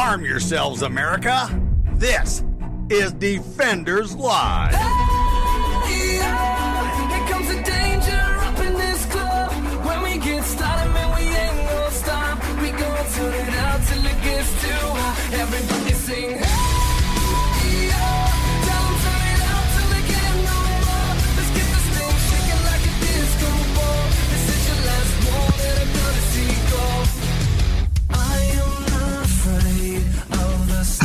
[0.00, 1.46] Arm yourselves, America.
[1.92, 2.42] This
[2.88, 4.74] is Defenders Live.
[15.32, 16.38] Everybody sing,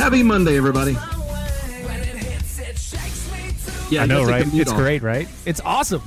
[0.05, 0.93] Happy Monday, everybody.
[0.93, 3.49] when it hits, it shakes me
[3.89, 3.95] too.
[3.95, 4.45] Yeah, I know, right?
[4.53, 4.77] It's off.
[4.77, 5.27] great, right?
[5.47, 6.03] It's awesome.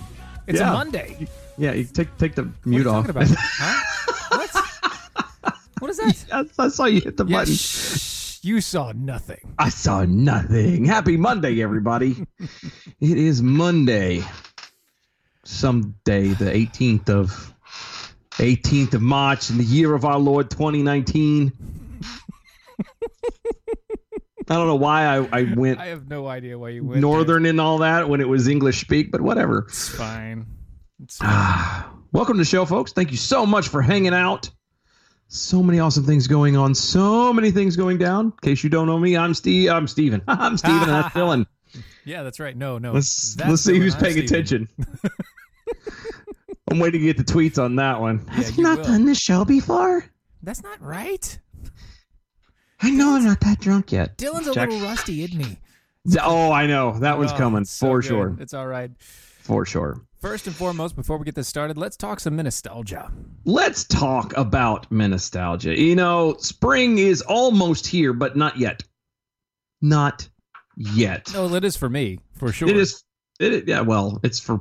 [0.46, 0.70] It's Yeah.
[0.70, 1.26] a Monday.
[1.56, 3.06] Yeah, you take take the mute what are off.
[3.08, 3.28] talking about?
[3.36, 4.36] huh?
[4.38, 5.52] What?
[5.80, 6.48] What is that?
[6.60, 7.54] I, I saw you hit the Yeah, button.
[7.54, 9.40] shh, you saw nothing.
[9.58, 10.84] I saw nothing.
[10.84, 12.24] Happy Monday, everybody.
[12.38, 14.22] it is Monday.
[15.42, 17.52] Someday, the 18th of
[18.34, 21.50] 18th of March in the year of our Lord 2019.
[24.50, 27.00] I don't know why I, I went I have no idea why you went.
[27.02, 29.66] northern and all that when it was English speak, but whatever.
[29.68, 30.46] It's fine.
[31.02, 32.02] It's ah, fine.
[32.12, 32.92] Welcome to the show, folks.
[32.92, 34.50] Thank you so much for hanging out.
[35.28, 36.74] So many awesome things going on.
[36.74, 38.26] So many things going down.
[38.26, 39.70] In case you don't know me, I'm Steve.
[39.70, 40.22] I'm Steven.
[40.28, 41.44] I'm Steven, and that's Dylan.
[42.06, 42.56] yeah, that's right.
[42.56, 42.92] No, no.
[42.92, 44.26] Let's that's let's see who's I'm paying Steven.
[44.26, 44.68] attention.
[46.70, 48.26] I'm waiting to get the tweets on that one.
[48.28, 48.84] Has he not will.
[48.86, 50.06] done this show before?
[50.42, 51.38] That's not right.
[52.80, 54.16] I know I'm not that drunk yet.
[54.18, 55.58] Dylan's a Jack- little rusty, isn't he?
[56.20, 58.06] Oh, I know that one's Oh, coming so for good.
[58.08, 58.36] sure.
[58.40, 58.90] It's all right.
[59.00, 60.00] For sure.
[60.20, 63.10] First and foremost, before we get this started, let's talk some nostalgia.
[63.44, 65.78] Let's talk about nostalgia.
[65.78, 68.82] You know, spring is almost here, but not yet.
[69.80, 70.28] Not
[70.76, 71.32] yet.
[71.34, 72.68] Oh, it is for me, for sure.
[72.68, 73.04] It is.
[73.38, 73.80] It is- yeah.
[73.80, 74.60] Well, it's for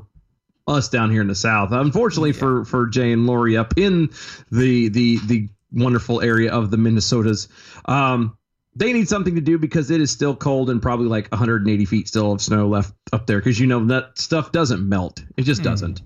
[0.68, 1.72] us down here in the south.
[1.72, 4.10] Unfortunately for for Jay and Lori up in
[4.52, 7.48] the the the wonderful area of the Minnesotas,
[7.86, 8.38] um,
[8.76, 12.08] they need something to do because it is still cold and probably like 180 feet
[12.08, 15.24] still of snow left up there because you know that stuff doesn't melt.
[15.36, 16.02] It just doesn't.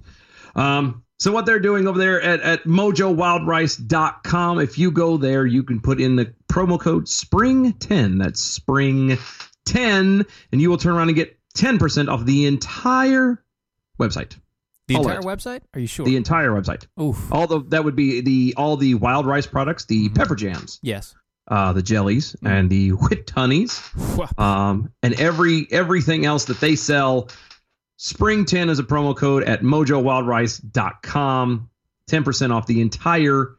[0.56, 5.64] Um, so what they're doing over there at, at mojowildrice.com, if you go there, you
[5.64, 8.18] can put in the promo code SPRING10.
[8.18, 13.44] That's SPRING10, and you will turn around and get 10% off the entire
[14.00, 14.36] website.
[14.94, 15.62] The all entire website?
[15.74, 16.06] Are you sure?
[16.06, 16.85] The entire website.
[17.02, 17.31] Oof.
[17.31, 20.13] All the that would be the all the wild rice products, the Mm-hmm.
[20.16, 21.16] pepper jams, Yes.
[21.47, 23.81] uh, the jellies, and the whipped honeys
[24.38, 27.30] um, and every everything else that they sell.
[27.97, 31.69] Spring 10 is a promo code at mojowildrice.com.
[32.09, 33.56] 10% off the entire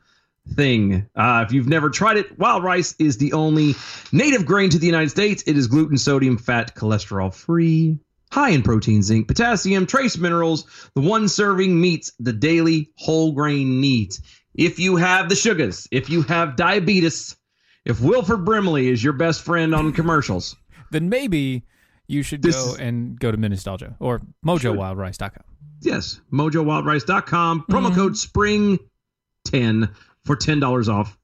[0.55, 1.07] thing.
[1.15, 3.75] Uh, if you've never tried it, wild rice is the only
[4.11, 5.45] native grain to the United States.
[5.47, 7.99] It is gluten, sodium, fat, cholesterol free,
[8.33, 10.65] high in protein, zinc, potassium, trace minerals.
[10.95, 14.21] The one serving meets the daily whole grain needs.
[14.55, 17.37] If you have the sugars, if you have diabetes,
[17.85, 20.57] if Wilford Brimley is your best friend on commercials,
[20.91, 21.65] Then maybe
[22.07, 25.45] you should This go and go to Nostalgia or mojowildrice.com.
[25.81, 27.95] yes, mojowildrice.com, promo mm-hmm.
[27.95, 29.95] code SPRING10
[30.25, 31.19] for $10 off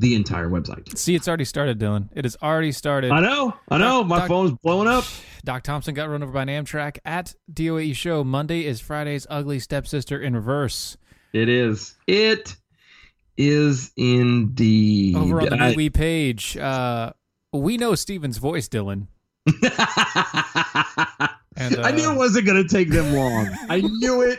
[0.00, 0.96] the entire website.
[0.98, 2.08] See, it's already started, Dylan.
[2.14, 3.12] It has already started.
[3.12, 5.04] I know, I know, my Doc- phone's blowing up.
[5.44, 8.24] Doc Thompson got run over by an Amtrak at DOAE show.
[8.24, 10.96] Monday is Friday's ugly stepsister in reverse.
[11.32, 11.94] It is.
[12.06, 12.56] It
[13.36, 15.16] is indeed.
[15.16, 17.12] Over on the I- movie page, uh,
[17.52, 19.06] we know Steven's voice, Dylan.
[21.56, 23.50] And, uh, I knew it wasn't going to take them long.
[23.68, 24.38] I knew it.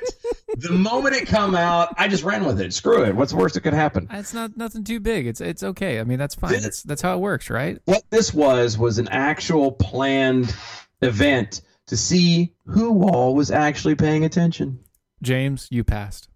[0.57, 2.73] The moment it come out, I just ran with it.
[2.73, 3.13] Screw it.
[3.15, 4.07] What's the worst that could happen?
[4.09, 5.27] It's not nothing too big.
[5.27, 5.99] It's it's okay.
[5.99, 6.51] I mean, that's fine.
[6.51, 7.79] This- That's that's how it works, right?
[7.85, 10.55] What this was was an actual planned
[11.01, 14.79] event to see who all was actually paying attention.
[15.21, 16.29] James, you passed.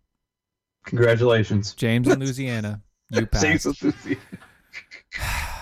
[0.85, 1.73] Congratulations.
[1.73, 2.81] James in Louisiana,
[3.11, 3.41] you passed.
[3.43, 4.17] Say something.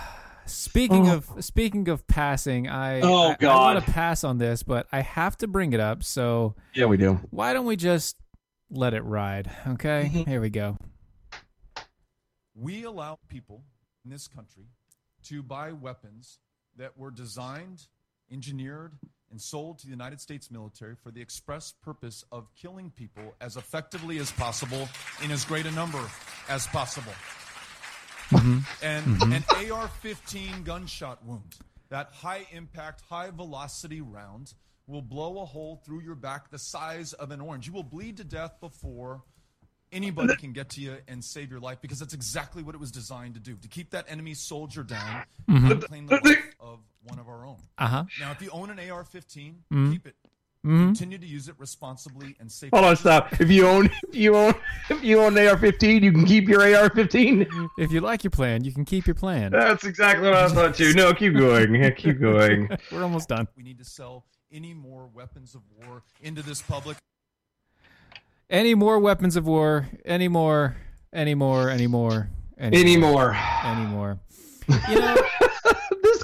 [0.74, 4.88] Speaking of speaking of passing, I Oh, I- I, want to pass on this, but
[4.92, 6.02] I have to bring it up.
[6.02, 7.20] So Yeah, we do.
[7.30, 8.18] why don't we just
[8.72, 9.52] let it ride?
[9.68, 10.31] Okay, Mm-hmm.
[10.31, 10.78] here we go.
[12.56, 13.64] we allow people
[14.04, 14.64] in this country
[15.25, 16.40] to buy weapons
[16.76, 17.86] that were designed,
[18.31, 18.94] engineered,
[19.30, 23.58] and sold to the United States military for the express purpose of killing people as
[23.58, 24.90] effectively as possible
[25.24, 26.02] in as great a number
[26.50, 27.14] as possible.
[28.81, 31.56] And an AR 15 gunshot wound,
[31.89, 34.53] that high impact, high velocity round,
[34.88, 37.68] will blow a hole through your back the size of an orange.
[37.68, 39.21] You will bleed to death before
[39.91, 42.91] anybody can get to you and save your life because that's exactly what it was
[42.91, 47.19] designed to do to keep that enemy soldier down and claim the life of one
[47.19, 47.57] of our own.
[47.77, 48.03] Uh huh.
[48.19, 49.91] Now, if you own an AR 15, Mm-hmm.
[49.91, 50.15] keep it.
[50.65, 50.88] Mm-hmm.
[50.88, 52.77] Continue to use it responsibly and safely.
[52.80, 53.39] Hold on, stop.
[53.42, 54.54] If you own, if you own,
[54.89, 57.69] if you own an AR-15, you can keep your AR-15.
[57.77, 59.51] If you like your plan, you can keep your plan.
[59.51, 60.94] That's exactly what I thought too.
[60.94, 61.75] No, keep going.
[61.75, 62.69] Yeah, keep going.
[62.94, 63.45] We're almost done.
[63.57, 66.95] We need to sell any more weapons of war into this public.
[68.50, 69.89] Any more weapons of war?
[70.06, 70.77] Any more?
[71.12, 71.69] Any more?
[71.69, 72.30] Any more?
[72.57, 73.36] Any more?
[73.36, 74.19] Any more?
[74.89, 75.25] You know, This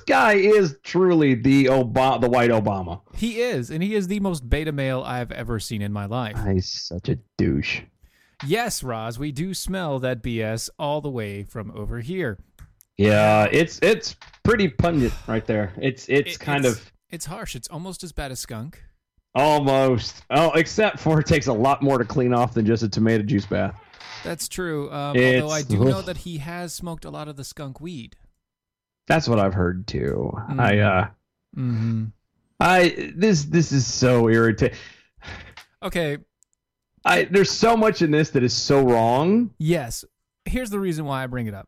[0.09, 3.01] guy is truly the Obama, the white Obama.
[3.15, 6.37] he is, and he is the most beta male I've ever seen in my life.
[6.47, 7.81] He's such a douche.
[8.45, 12.37] Yes, Roz, we do smell that BS all the way from over here.
[12.97, 15.73] Yeah, it's it's pretty pungent right there.
[15.81, 17.55] It's it's It- kind it's- of It's harsh.
[17.55, 18.83] It's almost as bad as skunk.
[19.35, 20.21] almost.
[20.29, 23.23] Oh, except for it takes a lot more to clean off than just a tomato
[23.23, 23.79] juice bath.
[24.23, 24.91] That's true.
[24.91, 28.15] Um, although I do know that he has smoked a lot of the skunk weed.
[29.09, 30.31] That's what I've heard too.
[30.57, 31.07] I uh
[31.57, 32.05] Mm-hmm.
[32.59, 34.77] I this this is so irritating.
[35.83, 36.17] Okay.
[37.03, 39.51] I there's so much in this that is so wrong.
[39.57, 40.05] Yes.
[40.45, 41.67] Here's the reason why I bring it up.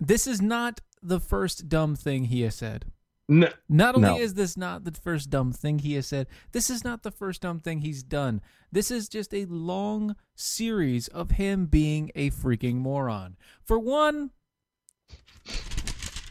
[0.00, 2.86] This is not the first dumb thing he has said.
[3.28, 4.18] No, Not only No.
[4.18, 7.42] is this not the first dumb thing he has said, this is not the first
[7.42, 8.40] dumb thing he's done.
[8.72, 13.36] This is just a long series of him being a freaking moron.
[13.62, 14.30] For one,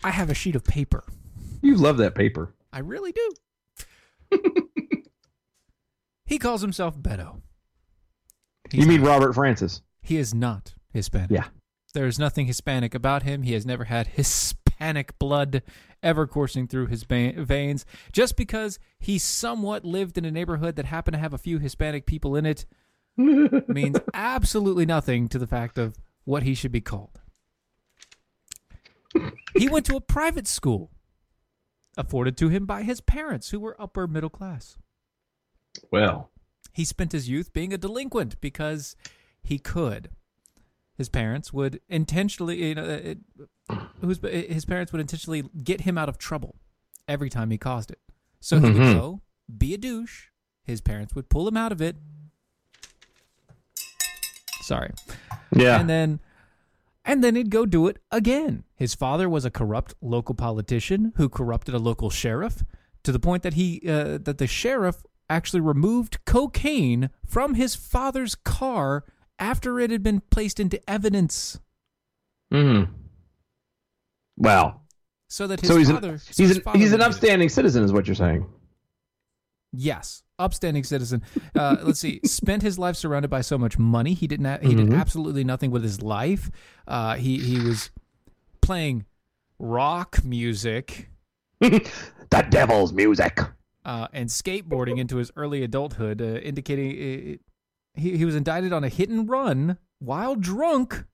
[0.03, 1.03] I have a sheet of paper.
[1.61, 2.53] you love that paper.
[2.71, 3.33] I really do.
[6.25, 7.41] he calls himself Beto.
[8.71, 9.09] He's you mean not.
[9.09, 9.81] Robert Francis?
[10.01, 11.31] he is not Hispanic.
[11.31, 11.45] Yeah.
[11.93, 13.41] There is nothing Hispanic about him.
[13.43, 15.63] He has never had Hispanic blood
[16.03, 17.85] ever coursing through his veins.
[18.11, 22.05] Just because he somewhat lived in a neighborhood that happened to have a few Hispanic
[22.05, 22.65] people in it
[23.17, 27.19] means absolutely nothing to the fact of what he should be called.
[29.55, 30.91] He went to a private school
[31.97, 34.77] afforded to him by his parents, who were upper middle class.
[35.91, 36.29] Well,
[36.73, 38.95] He spent his youth being a delinquent because
[39.41, 40.09] he could.
[40.95, 43.17] His parents would intentionally, you know, it,
[44.01, 46.55] whose his parents would intentionally get him out of trouble
[47.07, 47.99] every time he caused it.
[48.39, 48.93] So he would Mhm.
[48.93, 49.21] go
[49.57, 50.27] be a douche.
[50.63, 51.95] His parents would pull him out of it.
[54.61, 54.91] Sorry.
[55.55, 55.79] yeah.
[55.79, 56.19] And then
[57.07, 58.65] and then he'd go do it again.
[58.75, 62.63] His father was a corrupt local politician who corrupted a local sheriff
[63.03, 68.35] to the point that he uh, that the sheriff actually removed cocaine from his father's
[68.35, 69.05] car
[69.39, 71.59] after it had been placed into evidence
[72.53, 72.91] mm-hmm.
[74.35, 74.81] Wow.
[75.29, 77.01] so that his So he's father an so he's an he's an would get it.
[77.01, 78.45] upstanding citizen, is what you're saying.
[79.79, 81.21] Yes, upstanding citizen.
[81.55, 82.19] Uh, let's see.
[82.25, 84.15] Spent his life surrounded by so much money.
[84.15, 84.45] He didn't.
[84.47, 84.99] Ha- he did Mhm.
[84.99, 86.49] absolutely nothing with his life.
[86.87, 87.91] Uh, he he was
[88.61, 89.05] playing
[89.59, 91.09] rock music
[91.59, 93.39] the devil's music.
[93.85, 97.37] uh, and skateboarding into his early adulthood, uh, indicating uh,
[98.01, 101.05] he he was indicted on a hit and run while drunk,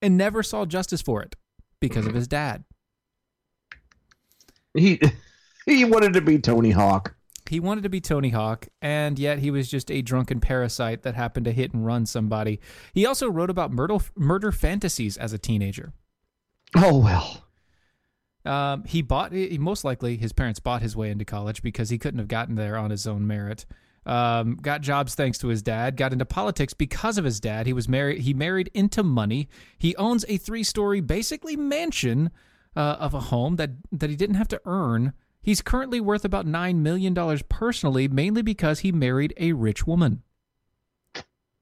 [0.00, 1.36] and never saw justice for it
[1.80, 2.64] because of his dad.
[4.74, 5.00] He
[5.66, 7.14] he wanted to be Tony Hawk.
[7.48, 11.14] He wanted to be Tony Hawk, and yet he was just a drunken parasite that
[11.14, 12.60] happened to hit and run somebody.
[12.94, 15.92] He also wrote about murder, murder fantasies as a teenager.
[16.76, 17.44] Oh well.
[18.44, 21.98] Um, he bought, he, most likely, his parents bought his way into college because he
[21.98, 23.66] couldn't have gotten there on his own merit.
[24.04, 25.96] Um, got jobs thanks to his dad.
[25.96, 27.66] Got into politics because of his dad.
[27.66, 28.22] He was married.
[28.22, 29.48] He married into money.
[29.78, 32.30] He owns a three-story, basically mansion
[32.74, 35.12] uh, of a home that that he didn't have to earn.
[35.42, 40.22] He's currently worth about nine million dollars personally, mainly because he married a rich woman.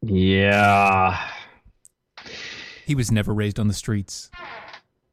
[0.02, 1.18] Yeah.
[2.86, 4.30] He was never raised on the streets.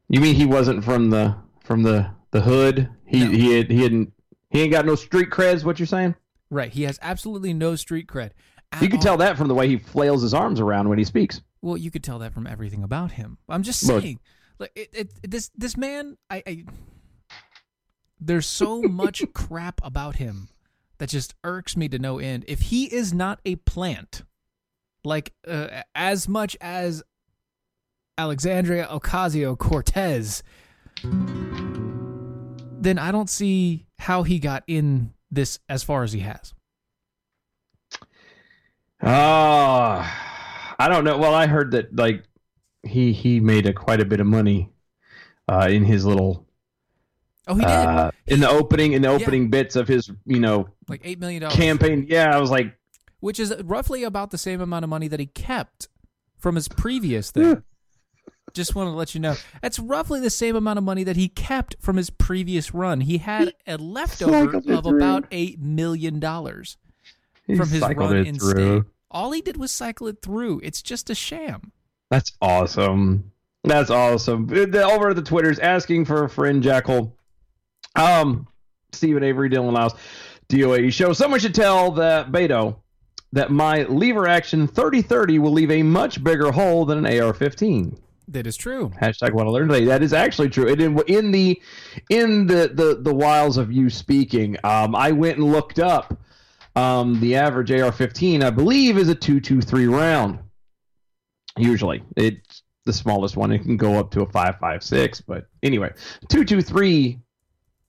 [0.08, 2.88] You mean he wasn't from the from the the hood?
[3.06, 3.30] He No.
[3.30, 4.12] he had, he hadn't
[4.50, 5.64] he ain't got no street creds.
[5.64, 6.14] What you're saying?
[6.50, 6.72] Right.
[6.72, 8.30] He has absolutely no street cred.
[8.80, 9.02] You can all.
[9.02, 11.40] tell that from the way he flails his arms around when he speaks.
[11.62, 13.38] Well, you could tell that from everything about him.
[13.48, 14.02] I'm just Look.
[14.02, 14.20] saying,
[14.58, 16.64] like it, it, this this man, I, I
[18.20, 20.48] there's so much crap about him
[20.98, 22.44] that just irks me to no end.
[22.48, 24.22] If he is not a plant,
[25.04, 27.02] like uh, as much as
[28.16, 30.42] Alexandria Ocasio Cortez,
[32.80, 36.54] then I don't see how he got in this as far as he has?
[39.00, 40.04] Uh,
[40.78, 41.18] I don't know.
[41.18, 42.24] Well, I heard that like
[42.82, 44.70] he he made a quite a bit of money
[45.48, 46.47] uh, in his little
[47.48, 50.68] Oh, he did uh, in the opening in the opening bits of his you know
[50.86, 52.06] like eight million dollars, campaign.
[52.08, 52.76] Yeah, I was like,
[53.20, 55.88] which is roughly about the same amount of money that he kept
[56.36, 57.62] from his previous thing.
[58.54, 61.28] Just want to let you know that's roughly the same amount of money that he
[61.28, 63.00] kept from his previous run.
[63.00, 66.76] He had a leftover of about eight million dollars
[67.46, 68.80] from his run in through.
[68.80, 68.92] state.
[69.10, 70.60] All he did was cycle it through.
[70.62, 71.72] It's just a sham.
[72.10, 73.32] That's awesome.
[73.64, 74.48] That's awesome.
[74.50, 77.14] Over at the Twitters, asking for a friend, Jackal.
[77.98, 78.46] Um,
[78.92, 79.94] Stephen Avery, Dylan Laus,
[80.48, 81.12] DOA show.
[81.12, 82.76] Someone should tell that Beto
[83.32, 87.98] that my lever action 3030 will leave a much bigger hole than an AR-15.
[88.28, 88.90] That is true.
[89.00, 89.86] Hashtag what to learn today.
[89.86, 90.68] That is actually true.
[90.68, 91.60] And in, in the
[92.10, 96.18] in the the the wiles of you speaking, um, I went and looked up
[96.76, 98.42] um, the average AR-15.
[98.42, 100.40] I believe is a two two three round.
[101.56, 103.50] Usually, it's the smallest one.
[103.50, 105.22] It can go up to a five five six.
[105.22, 105.90] But anyway,
[106.28, 107.18] two two three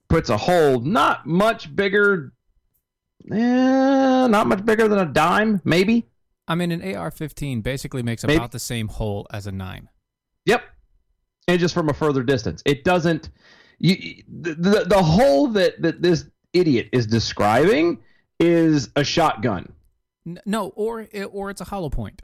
[0.09, 2.33] puts a hole not much bigger.
[3.31, 6.07] Eh, not much bigger than a dime, maybe.
[6.47, 9.89] I mean, an AR-15 basically makes Maybe- about the same hole as a nine.
[10.45, 10.63] Yep.
[11.47, 12.63] And just from a further distance.
[12.65, 13.29] It doesn't
[13.77, 17.99] you the the, the hole that, that this idiot is describing
[18.39, 19.71] is a shotgun
[20.45, 22.21] No, or or it's a hollow point.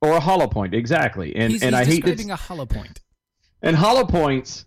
[0.00, 1.34] or a hollow point exactly.
[1.36, 3.00] And he's, and he's I hate describing a hollow point.
[3.62, 4.64] and hollow points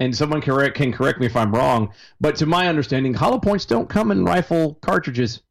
[0.00, 3.64] and someone correct can correct me if I'm wrong, but to my understanding hollow points
[3.64, 5.42] don't come in rifle cartridges.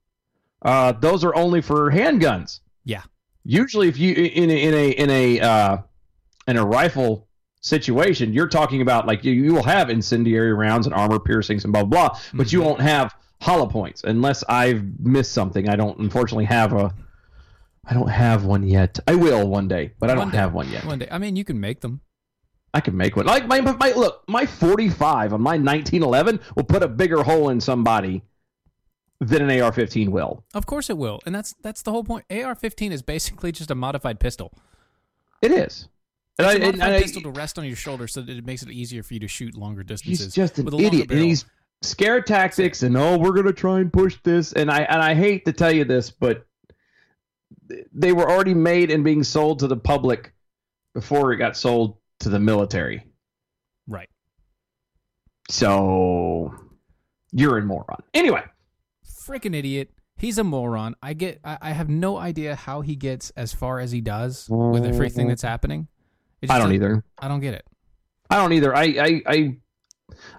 [0.61, 2.61] Uh those are only for handguns.
[2.83, 3.03] Yeah.
[3.43, 5.77] usually if you in a, in a in a uh,
[6.47, 7.27] in a rifle
[7.59, 11.73] situation, you're talking about like you, you will have incendiary rounds and armor piercings and
[11.73, 15.67] blah blah, blah but you won't have hollow points unless I've missed something.
[15.69, 16.93] I don't unfortunately have a.
[17.85, 18.99] I don't have one yet.
[19.07, 20.37] I will one day, but I don't day.
[20.37, 20.83] have one yet.
[20.85, 21.07] One day.
[21.11, 22.01] I mean, you can make them.
[22.77, 23.25] I can make one.
[23.25, 27.59] Like my, my look, my 45 on my 1911 will put a bigger hole in
[27.59, 28.21] somebody
[29.19, 30.43] than an AR-15 will.
[30.53, 32.25] Of course it will, and that's that's the whole point.
[32.29, 34.53] AR-15 is basically just a modified pistol.
[35.41, 35.87] It is.
[36.37, 38.29] And It's I- a and modified I- pistol to rest on your shoulder, so that
[38.37, 40.25] it makes it easier for you to shoot longer distances.
[40.27, 41.45] he's just an with a longer idiot and he's
[41.81, 45.45] scare tactics and oh we're gonna try and push this and i and i hate
[45.45, 46.43] to tell you this but
[47.93, 50.33] they were already made and being sold to the public
[50.95, 53.05] before it got sold to the military
[53.87, 54.09] right.
[55.49, 56.53] so
[57.31, 58.43] you're a moron anyway
[59.27, 59.89] Freaking idiot.
[60.15, 60.95] He's a moron.
[61.03, 61.41] I get.
[61.43, 65.27] I, I have no idea how he gets as far as he does with everything
[65.27, 65.89] that's happening.
[66.49, 67.65] I don't either I don't get it.
[68.29, 69.57] i don't either i i i,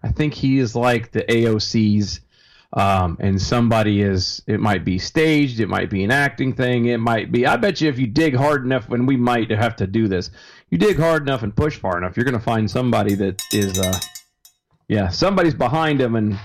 [0.02, 2.20] I think he is like the aoc's
[2.70, 6.98] um, and somebody is it might be staged it might be an acting thing it
[6.98, 9.86] might be i bet you if you dig hard enough and we might have to
[9.86, 10.30] do this
[10.70, 13.78] you dig hard enough and push far enough you're going to find somebody that is
[13.78, 13.98] uh
[14.88, 16.38] yeah somebody's behind him and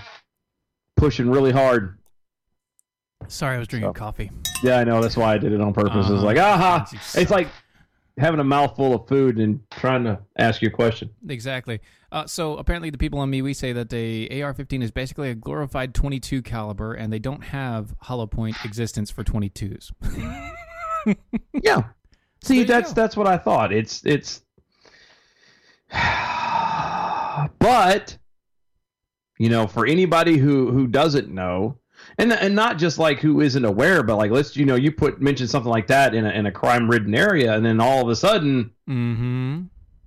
[0.96, 1.98] pushing really hard
[3.26, 3.94] Sorry, I was drinking So.
[3.94, 4.30] coffee.
[4.62, 6.22] yeah i know that's why i did it on purpose it's Uh-huh.
[6.24, 7.48] like aha it's like
[8.18, 11.80] having a mouthful of food and trying to ask you a question Exactly.
[12.12, 15.34] Uh, so apparently, the people on me we say that the AR-15 is basically a
[15.34, 19.90] glorified 22 caliber, and they don't have hollow point existence for 22s.
[21.60, 21.82] Yeah.
[22.44, 23.72] See, that's that's what I thought.
[23.72, 24.42] It's it's
[27.58, 28.18] but
[29.38, 31.78] you know, for anybody who who doesn't know
[32.18, 35.22] and and not just like who isn't aware, but like let's you know, you put
[35.22, 38.10] mention something like that in a in a crime ridden area and then all of
[38.10, 39.62] a sudden, mm-hmm.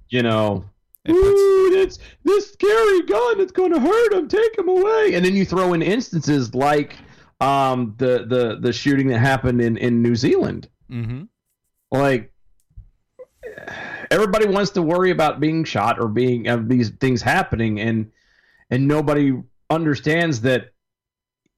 [0.10, 0.64] you know,
[1.10, 3.40] Ooh, it's this scary gun.
[3.40, 4.28] It's going to hurt him.
[4.28, 5.14] Take him away.
[5.14, 6.98] And then you throw in instances like
[7.42, 11.24] um, the the the shooting that happened in in New Zealand Mm-hmm.
[11.92, 12.32] Like
[14.12, 18.12] everybody wants to worry about being shot or being uh, these things happening and
[18.70, 19.34] and nobody
[19.70, 20.72] understands that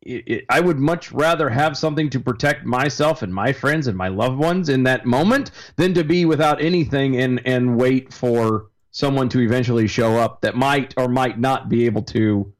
[0.01, 3.97] it, it, I would much rather have something to protect myself and my friends and
[3.97, 8.67] my loved ones in that moment than to be without anything and and wait for
[8.91, 12.51] someone to eventually show up that might or might not be able to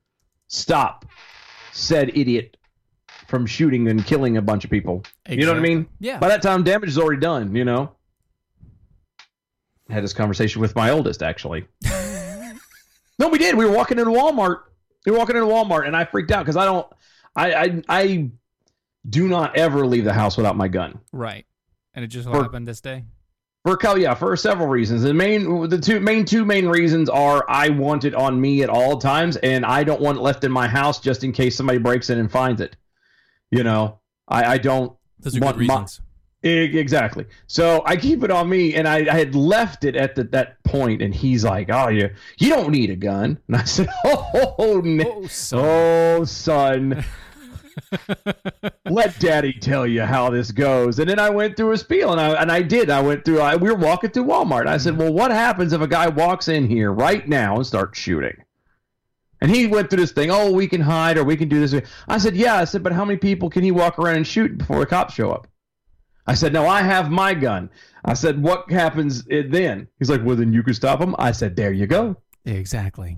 [0.48, 1.06] stop
[1.72, 2.58] said idiot
[3.28, 5.04] from shooting and killing a bunch of people.
[5.30, 5.88] You know what I mean?
[6.00, 6.18] Yeah.
[6.20, 7.56] By that time, damage is already done.
[7.56, 7.96] You know.
[9.90, 11.66] I had this conversation with my oldest actually.
[13.20, 13.56] no, we did.
[13.56, 14.62] We were walking into Walmart.
[15.06, 16.88] We were walking into Walmart, and I freaked out because I don't.
[17.36, 18.30] I, I I
[19.08, 21.00] do not ever leave the house without my gun.
[21.12, 21.46] Right.
[21.94, 23.06] And it just For- happened this day.
[23.66, 25.02] For a couple, yeah, for several reasons.
[25.02, 28.70] The main, the two main two main reasons are I want it on me at
[28.70, 31.78] all times, and I don't want it left in my house just in case somebody
[31.78, 32.78] breaks in and finds it.
[33.52, 34.94] You know, I, I don't.
[35.20, 36.02] Those are want good reasons.
[36.46, 37.26] E- Exactly.
[37.48, 40.64] So I keep it on me, and I, I had left it at the, that
[40.64, 44.82] point, and he's like, "Oh, you you don't need a gun," and I said, "Oh,
[44.84, 45.04] no.
[45.24, 45.60] Oh, son.
[45.62, 47.06] oh, son."
[48.86, 51.00] Let daddy tell you how this goes.
[51.00, 52.90] And then I went through a spiel and I and I did.
[52.90, 54.68] I went through I, we were walking through Walmart.
[54.68, 54.98] I said, mm.
[54.98, 58.36] Well, what happens if a guy walks in here right now and starts shooting?
[59.42, 61.82] And he went through this thing, oh, we can hide or we can do this.
[62.08, 62.56] I said, Yeah.
[62.56, 65.14] I said, but how many people can he walk around and shoot before the cops
[65.14, 65.48] show up?
[66.28, 67.70] I said, No, I have my gun.
[68.04, 69.88] I said, What happens then?
[69.98, 71.16] He's like, Well, then you can stop him.
[71.18, 72.18] I said, There you go.
[72.46, 73.18] Exactly.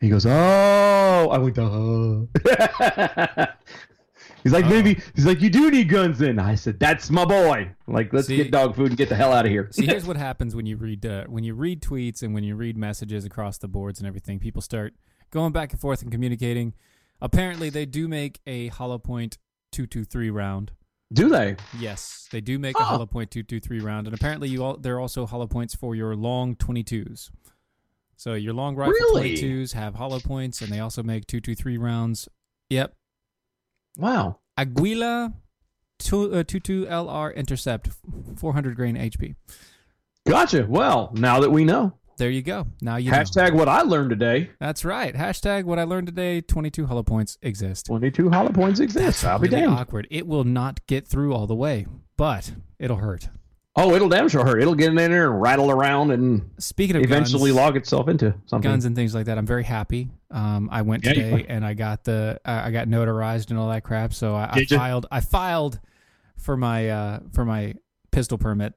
[0.00, 2.28] He goes, "Oh!" I went, "Oh."
[4.42, 7.70] he's like, "Maybe." He's like, "You do need guns, then." I said, "That's my boy."
[7.86, 9.68] Like, let's See- get dog food and get the hell out of here.
[9.72, 12.56] See, here's what happens when you read uh, when you read tweets and when you
[12.56, 14.38] read messages across the boards and everything.
[14.38, 14.94] People start
[15.36, 16.72] going back and forth and communicating.
[17.20, 19.36] Apparently, they do make a hollow point
[19.70, 20.72] two two three round.
[21.12, 21.56] do they?
[21.78, 22.84] Yes, they do make a Oh.
[22.84, 25.74] hollow point two two three round, and apparently, you all there are also hollow points
[25.74, 27.30] for your long twenty twos.
[28.16, 29.12] So your long rifle Really?
[29.12, 32.28] twenty twos have hollow points, and they also make two two three rounds.
[32.70, 32.94] Yep,
[33.98, 34.40] Wow.
[34.58, 35.34] Aguila
[35.98, 37.90] two uh, two two LR Intercept,
[38.36, 39.34] four hundred grain HP.
[40.26, 40.66] Gotcha.
[40.68, 42.66] Well, now that we know, There you go.
[42.80, 43.16] Now you know.
[43.18, 44.50] hashtag what I learned today.
[44.58, 45.14] That's right.
[45.14, 46.40] Hashtag what I learned today.
[46.40, 47.86] Twenty-two hollow points exist.
[47.86, 49.22] Twenty-two hollow points exist.
[49.22, 49.72] That's I'll be damned.
[49.72, 50.06] awkward.
[50.10, 53.28] It will not get through all the way, but it'll hurt.
[53.78, 54.62] Oh, it'll damn sure hurt.
[54.62, 58.34] It'll get in there and rattle around and Speaking of eventually guns, log itself into
[58.46, 58.70] something.
[58.70, 60.08] guns and things like that, I'm very happy.
[60.30, 63.68] Um, I went Yeah, today and I got the uh, I got notarized and all
[63.68, 64.14] that crap.
[64.14, 65.78] So I, I filed I filed
[66.38, 67.74] for my uh, for my
[68.10, 68.72] pistol permit.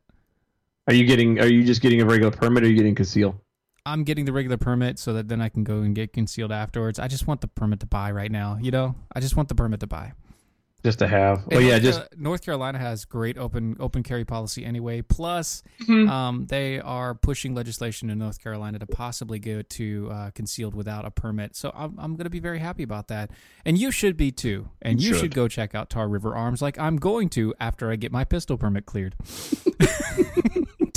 [0.90, 1.40] Are you getting?
[1.40, 2.64] Are you just getting a regular permit?
[2.64, 3.36] or Are you getting concealed?
[3.86, 6.98] I'm getting the regular permit so that then I can go and get concealed afterwards.
[7.00, 8.58] I just want the permit to buy right now.
[8.62, 10.14] You know, I just want the permit to buy.
[10.84, 11.44] Just to have.
[11.52, 15.02] Oh And yeah, North just Car- North Carolina has great open open carry policy anyway.
[15.02, 16.10] Plus, Mm-hmm.
[16.10, 21.04] um, they are pushing legislation in North Carolina to possibly go to uh, concealed without
[21.06, 21.56] a permit.
[21.56, 23.30] So I'm I'm going to be very happy about that,
[23.66, 24.70] and you should be too.
[24.82, 25.20] And you should.
[25.20, 25.36] should.
[25.36, 28.58] go check out Tar River Arms, like I'm going to after I get my pistol
[28.58, 29.16] permit cleared.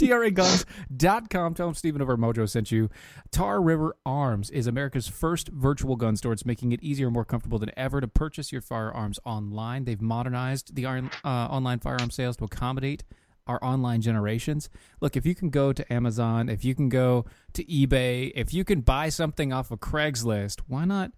[0.02, 1.54] TRAGuns.com.
[1.54, 2.90] Tell them Stephen over Mojo sent you.
[3.30, 6.32] Tar River Arms is America's first virtual gun store.
[6.32, 9.84] It's making it easier and more comfortable than ever to purchase your firearms online.
[9.84, 13.04] They've modernized the uh, online firearm sales to accommodate
[13.46, 14.68] our online generations.
[15.00, 18.64] Look, if you can go to Amazon, if you can go to eBay, if you
[18.64, 21.12] can buy something off of Craigslist, why not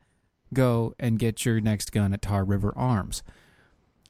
[0.52, 3.22] go and get your next gun at Tar River Arms?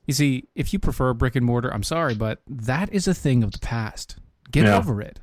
[0.07, 3.43] You see, if you prefer brick and mortar, I'm sorry, but that is a thing
[3.43, 4.17] of the past.
[4.51, 4.77] Get Yeah.
[4.79, 5.21] over it.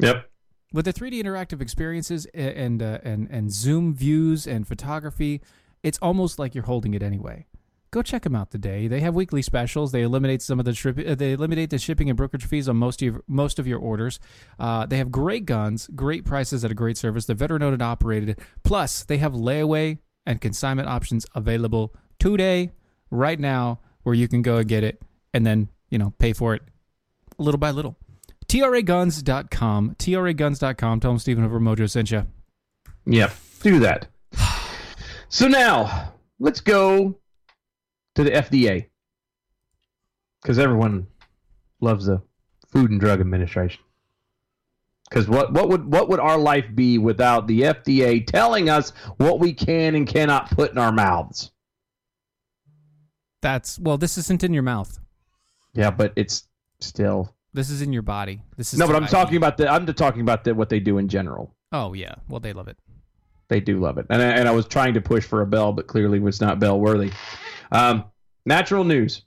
[0.00, 0.26] yep.
[0.72, 5.40] With the 3D interactive experiences and uh, and and zoom views and photography,
[5.82, 7.46] it's almost like you're holding it anyway.
[7.90, 8.86] Go check them out today.
[8.86, 9.90] They have weekly specials.
[9.90, 10.96] They eliminate some of the trip.
[11.04, 13.80] uh, They eliminate the shipping and brokerage fees on most of your, most of your
[13.80, 14.20] orders.
[14.60, 17.24] Uh, they have great guns, great prices at a great service.
[17.26, 18.38] They're veteran owned and operated.
[18.62, 22.70] Plus, they have layaway and consignment options available today,
[23.10, 25.02] right now, where you can go and get it
[25.34, 26.62] and then you know pay for it
[27.38, 27.96] little by little.
[28.50, 29.94] TRAGuns.com.
[29.96, 31.00] TRAGuns.com.
[31.00, 32.26] Tell them Stephen over Mojo sent you.
[33.06, 33.32] Yep.
[33.62, 34.08] Do that.
[35.28, 37.16] So now let's go
[38.16, 38.86] to the FDA
[40.42, 41.06] because everyone
[41.80, 42.20] loves the
[42.66, 43.80] Food and Drug Administration.
[45.08, 49.38] Because what what would what would our life be without the FDA telling us what
[49.38, 51.52] we can and cannot put in our mouths?
[53.42, 53.98] That's well.
[53.98, 54.98] This isn't in your mouth.
[55.74, 56.48] Yeah, but it's
[56.80, 58.42] still This is in your body.
[58.56, 58.86] This is no.
[58.86, 61.54] But I'm talking about the I'm talking about the, what they do in general.
[61.72, 62.14] Oh yeah.
[62.28, 62.76] Well, they love it.
[63.48, 65.72] They do love it, and I, and I was trying to push for a bell,
[65.72, 67.10] but clearly was not bell worthy.
[67.72, 68.04] Um,
[68.46, 69.22] natural news.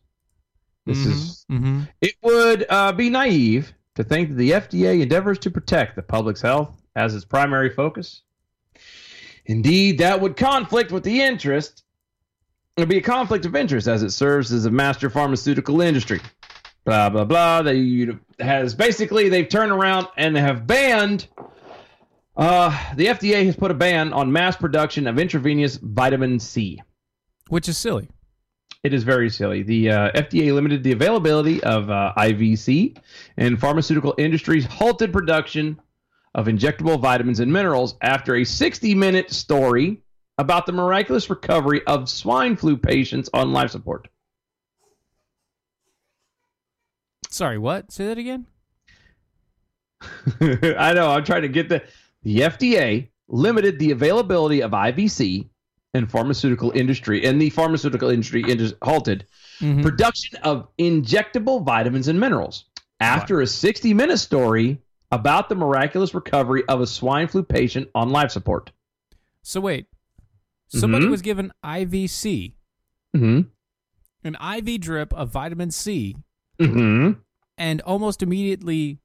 [0.85, 1.81] This is Mm-hmm.
[2.01, 6.41] It would uh, be naive to think that the FDA endeavors to protect the public's
[6.41, 8.21] health as its primary focus.
[9.45, 11.83] Indeed, that would conflict with the interest.
[12.75, 16.21] It would be a conflict of interest as it serves as a master pharmaceutical industry.
[16.85, 17.61] Blah blah blah.
[17.61, 18.07] They
[18.39, 21.27] has basically they've turned around and have banned.
[22.35, 26.81] Uh, the FDA has put a ban on mass production of intravenous vitamin C.
[27.49, 28.09] Which is silly.
[28.83, 29.63] It is very silly.
[29.63, 32.97] The uh, FDA limited the availability of uh, IVC,
[33.37, 35.79] and pharmaceutical industries halted production
[36.35, 40.01] of injectable vitamins and minerals after a 60 minute story
[40.37, 44.09] about the miraculous recovery of swine flu patients on life support.
[47.33, 47.57] Sorry.
[47.57, 47.91] What?
[47.91, 48.45] Say that again.
[50.41, 51.09] I know.
[51.09, 51.83] I'm trying to get the
[52.23, 55.47] the FDA limited the availability of IVC
[55.93, 59.25] and pharmaceutical industry, and the pharmaceutical industry indus- halted
[59.59, 59.83] Mhm.
[59.83, 62.65] production of injectable vitamins and minerals
[62.99, 68.09] after a 60 minute story about the miraculous recovery of a swine flu patient on
[68.09, 68.71] life support.
[69.43, 69.85] So wait,
[70.69, 71.11] somebody Mhm.
[71.11, 72.55] was given IVC,
[73.15, 73.41] Mm-hmm.
[74.23, 76.15] an IV drip of vitamin C,
[76.59, 77.19] Mm-hmm.
[77.57, 78.99] And almost immediately,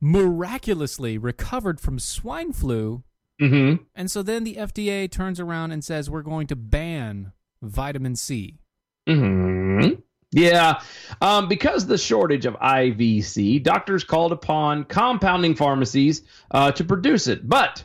[0.00, 3.02] miraculously recovered from swine flu.
[3.40, 3.82] Mm-hmm.
[3.94, 7.32] And so then the FDA turns around and says we're going to ban
[7.62, 8.58] vitamin C.
[9.06, 9.88] hmm
[10.32, 10.80] Yeah,
[11.20, 17.26] um, because of the shortage of IVC, doctors called upon compounding pharmacies uh, to produce
[17.26, 17.48] it.
[17.48, 17.84] But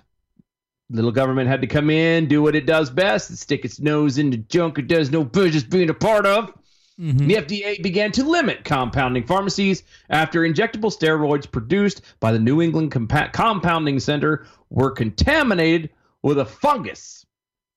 [0.89, 4.38] little government had to come in, do what it does best, stick its nose into
[4.38, 6.54] junk it does no business being a part of.
[7.00, 7.28] Mm-hmm.
[7.28, 12.92] The FDA began to limit compounding pharmacies after injectable steroids produced by the New England
[12.92, 15.90] Compa- Compounding Center were contaminated
[16.24, 17.26] with a fungus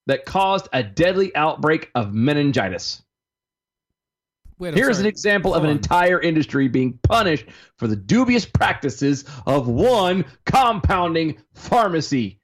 [0.06, 3.02] that caused a deadly outbreak of meningitis.
[4.58, 5.06] Wait, Here's sorry.
[5.06, 5.76] an example of an on.
[5.76, 12.40] entire industry being punished for the dubious practices of one compounding pharmacy.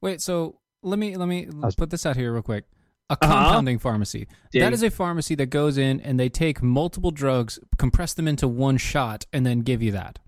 [0.00, 2.64] Wait, so let me let me put this out here real quick.
[3.10, 3.26] A Uh-huh.
[3.26, 4.26] compounding pharmacy.
[4.50, 4.60] Ding.
[4.60, 8.48] That is a pharmacy that goes in and they take multiple drugs, compress them into
[8.48, 10.18] one shot, and then give you that.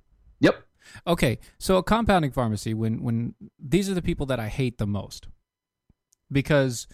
[0.41, 0.57] Yep.
[1.07, 4.87] Okay, so a compounding pharmacy when when these are the people that I hate the
[4.87, 5.27] most.
[6.31, 6.87] Because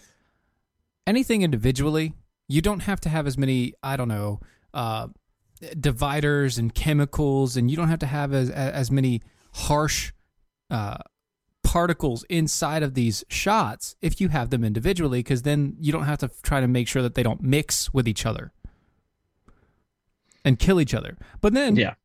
[1.05, 2.13] anything individually,
[2.47, 4.39] you don't have to have as many, I don't know,
[4.73, 5.07] uh,
[5.79, 9.21] dividers and chemicals and you don't have to have as as many
[9.53, 10.11] harsh
[10.69, 10.97] uh,
[11.73, 16.19] particles inside of these shots if you have them individually because then you don't have
[16.19, 18.51] to try to make sure that they don't mix with each other
[20.45, 21.17] and kill each other.
[21.41, 21.95] But then Yeah.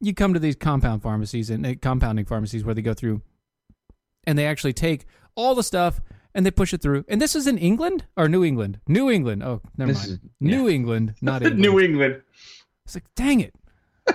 [0.00, 3.20] you come to these compound pharmacies and uh, compounding pharmacies where they go through
[4.26, 5.04] and they actually take
[5.34, 6.00] all the stuff
[6.34, 7.04] and they push it through.
[7.08, 8.80] And this is in England or New England?
[8.88, 9.42] New England.
[9.42, 10.12] Oh, never This mind.
[10.12, 11.60] is- New England, not England.
[11.60, 12.22] New England.
[12.86, 13.54] It's like, dang it.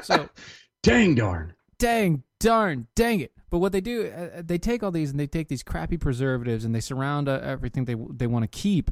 [0.01, 0.29] So,
[0.83, 1.53] Dang darn.
[1.77, 3.31] dang, darn, dang it.
[3.49, 6.65] But what they do, uh, they take all these and they take these crappy preservatives
[6.65, 8.91] and they surround uh, everything they they want to keep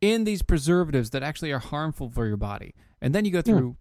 [0.00, 2.74] in these preservatives that actually are harmful for your body.
[3.00, 3.76] And then you go through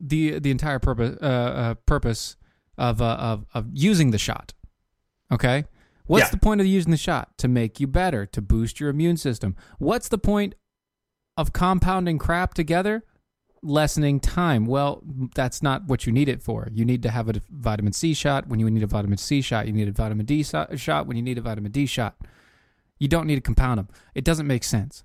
[0.00, 2.36] the the entire purpose uh, uh, purpose
[2.76, 4.52] of, uh, of of using the shot.
[5.32, 5.64] Okay,
[6.06, 6.30] what's Yeah.
[6.30, 7.36] the point of using the shot?
[7.38, 9.56] To make you better, to boost your immune system.
[9.78, 10.54] What's the point
[11.36, 13.04] of compounding crap together?
[13.64, 14.66] Lessening time.
[14.66, 15.02] Well,
[15.34, 16.68] that's not what you need it for.
[16.72, 18.46] You need to have a vitamin C shot.
[18.46, 21.06] When you need a vitamin C shot, you need a vitamin D shot.
[21.06, 22.16] When you need a vitamin D shot,
[22.98, 23.88] you don't need to compound them.
[24.14, 25.04] It doesn't make sense.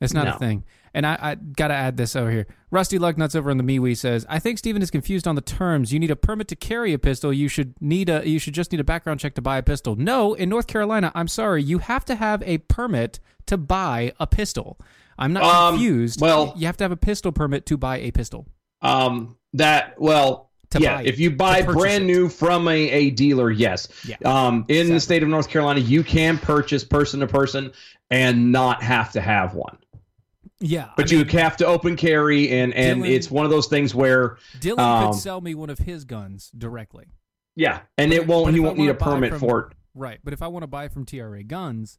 [0.00, 0.34] It's not No.
[0.34, 0.64] a thing.
[0.94, 2.46] And I, I got to add this over here.
[2.70, 5.92] Rusty Lucknuts over on the MeWe says, "I think Steven is confused on the terms.
[5.92, 7.32] You need a permit to carry a pistol.
[7.32, 8.26] You should need a.
[8.26, 9.96] You should just need a background check to buy a pistol.
[9.96, 14.26] No, in North Carolina, I'm sorry, you have to have a permit to buy a
[14.26, 14.78] pistol.
[15.18, 16.20] I'm not Um, confused.
[16.20, 18.46] well- you have to have a pistol permit to buy a pistol.
[18.82, 21.00] Um, that well, yeah.
[21.00, 22.06] if you buy brand it.
[22.06, 23.88] new from a, a dealer, yes.
[24.06, 24.16] Yeah.
[24.24, 24.92] Um, in Exactly.
[24.94, 27.72] the state of North Carolina, you can purchase person to person
[28.10, 29.78] and not have to have one.
[30.60, 33.50] Yeah, But I you mean, have to open carry, and and Dylan- it's one of
[33.50, 37.06] those things where Dylan um, could sell me one of his guns directly.
[37.54, 38.54] yeah, and But it won't.
[38.54, 40.88] He won't need a permit from- for it, Right, but if I want to buy
[40.88, 41.98] from TRA Guns,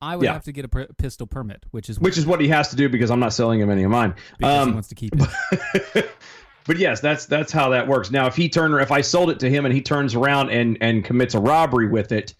[0.00, 0.34] I would Yeah.
[0.34, 2.76] have to get a pr- pistol permit, which is which is what he has to
[2.76, 4.14] do because I'm not selling him any of mine.
[4.38, 6.10] because he Um, wants to keep it.
[6.66, 8.10] but yes, that's that's how that works.
[8.10, 10.78] Now, if he turn if I sold it to him and he turns around and
[10.80, 12.34] and commits a robbery with it,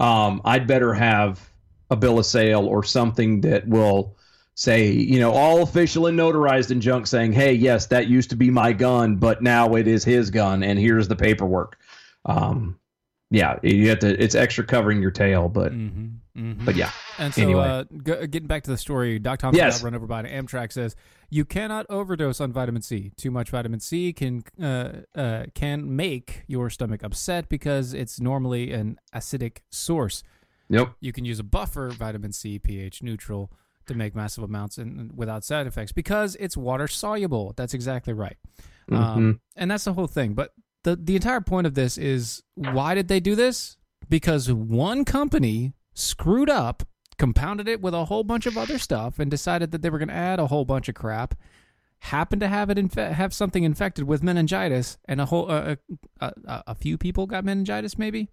[0.00, 1.40] um, I'd better have
[1.90, 4.16] a bill of sale or something that will
[4.56, 8.36] say, you know, all official and notarized and junk saying, hey, yes, that used to
[8.36, 11.76] be my gun, but now it is his gun, and here's the paperwork.
[12.24, 12.78] Um,
[13.30, 14.22] yeah, you have to.
[14.22, 17.62] It's extra covering your tail, but hmm hmm but yeah, And so, Anyway.
[17.68, 19.78] uh, g- getting back to the story, Doc Thompson Yes.
[19.78, 20.96] got run over by an Amtrak says
[21.30, 23.12] you cannot overdose on vitamin C.
[23.16, 28.72] Too much vitamin C can uh, uh, can make your stomach upset because it's normally
[28.72, 30.22] an acidic source.
[30.68, 30.92] yep.
[31.00, 33.50] You can use a buffer vitamin C, pH neutral,
[33.86, 37.52] to make massive amounts and without side effects because it's water soluble.
[37.56, 38.36] That's exactly right.
[38.90, 39.02] Mm-hmm.
[39.02, 40.34] Um, and that's the whole thing.
[40.34, 43.76] But the the entire point of this is why did they do this?
[44.08, 46.82] Because one company screwed up,
[47.18, 50.08] compounded it with a whole bunch of other stuff, and decided that they were going
[50.08, 51.34] to add a whole bunch of crap.
[52.00, 55.76] Happened to have it infe- have something infected with meningitis, and a whole uh,
[56.20, 57.96] a, a, a few people got meningitis.
[57.96, 58.28] Maybe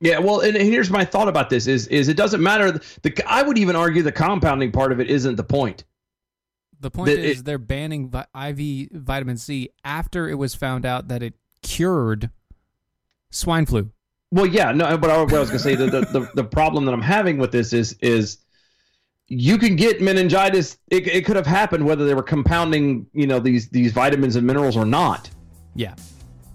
[0.00, 2.72] Yeah, well, and, here's my thought about this: is is it doesn't matter.
[2.72, 5.84] The I would even argue the compounding part of it isn't the point.
[6.80, 11.08] the point is it- they're banning vi- IV vitamin C after it was found out
[11.08, 11.32] that it
[11.62, 12.30] cured
[13.30, 13.90] Swine flu.
[14.30, 16.84] Well, yeah, no, but I, what I was gonna say the, the the the problem
[16.84, 18.38] that I'm having with this is is
[19.28, 20.78] you can get meningitis.
[20.90, 24.46] It, it could have happened whether they were compounding, you know, these these vitamins and
[24.46, 25.30] minerals or not.
[25.74, 25.94] Yeah.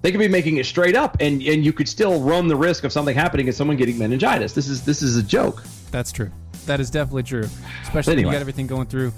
[0.04, 2.84] They could be making it straight up, and and you could still run the risk
[2.84, 4.54] of something happening and someone getting meningitis.
[4.54, 5.64] This is this is a joke.
[5.92, 6.30] That's true.
[6.66, 7.48] That is definitely true.
[7.84, 8.32] Especially when Anyway.
[8.32, 9.14] you got everything going through.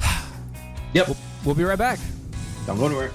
[0.94, 1.16] Yep.
[1.44, 1.98] We'll be right back.
[2.66, 3.10] Don't go anywhere.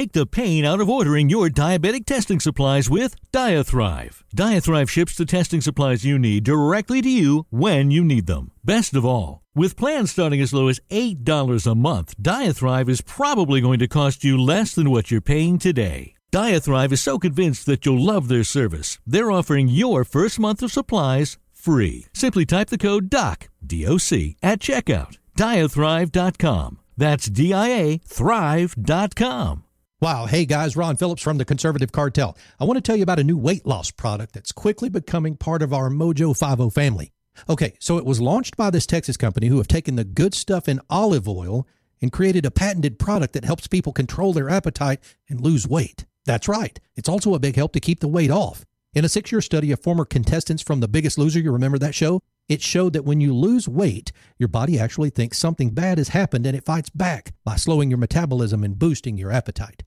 [0.00, 4.22] Take the pain out of ordering your diabetic testing supplies with Diathrive.
[4.34, 8.50] Diathrive ships the testing supplies you need directly to you when you need them.
[8.64, 13.60] Best of all, with plans starting as low as $8 a month, Diathrive is probably
[13.60, 16.14] going to cost you less than what you're paying today.
[16.32, 20.72] Diathrive is so convinced that you'll love their service, they're offering your first month of
[20.72, 22.06] supplies free.
[22.14, 25.18] Simply type the code DOC, D-O-C, at checkout.
[25.36, 26.78] Diathrive.com.
[26.96, 29.64] That's D-I-A thrive.com.
[30.00, 30.24] Wow.
[30.24, 32.34] Hey guys, Ron Phillips from the Conservative Cartel.
[32.58, 35.60] I want to tell you about a new weight loss product that's quickly becoming part
[35.60, 37.12] of our Mojo 50 family.
[37.50, 40.70] Okay, so it was launched by this Texas company who have taken the good stuff
[40.70, 41.68] in olive oil
[42.00, 46.06] and created a patented product that helps people control their appetite and lose weight.
[46.24, 46.80] That's right.
[46.96, 48.64] It's also a big help to keep the weight off.
[48.94, 51.94] In a six year study of former contestants from The Biggest Loser, you remember that
[51.94, 52.22] show?
[52.48, 56.46] It showed that when you lose weight, your body actually thinks something bad has happened
[56.46, 59.82] and it fights back by slowing your metabolism and boosting your appetite.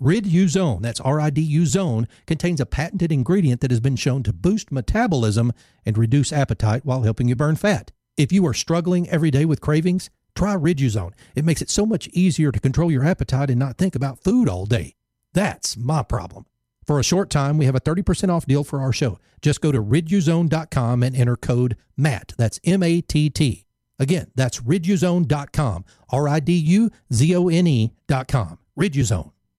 [0.00, 5.52] Rid-U-Zone, that's R-I-D-U Zone, contains a patented ingredient that has been shown to boost metabolism
[5.84, 7.92] and reduce appetite while helping you burn fat.
[8.16, 11.12] If you are struggling every day with cravings, try Rid-U-Zone.
[11.34, 14.48] It makes it so much easier to control your appetite and not think about food
[14.48, 14.94] all day.
[15.34, 16.46] That's my problem.
[16.86, 19.18] For a short time, we have a 30% off deal for our show.
[19.40, 22.34] Just go to riduzone.com and enter code MATT.
[22.36, 23.66] That's M A T T.
[23.98, 25.84] Again, that's riduzone.com.
[26.10, 28.58] R I D U Z O N E.com.
[28.78, 29.30] Riduzone.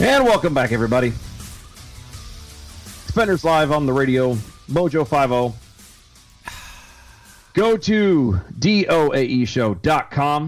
[0.00, 1.12] And welcome back, everybody.
[3.08, 4.34] Defenders Live on the radio,
[4.70, 5.58] Mojo 50.
[7.52, 9.82] Go to doaeshow.com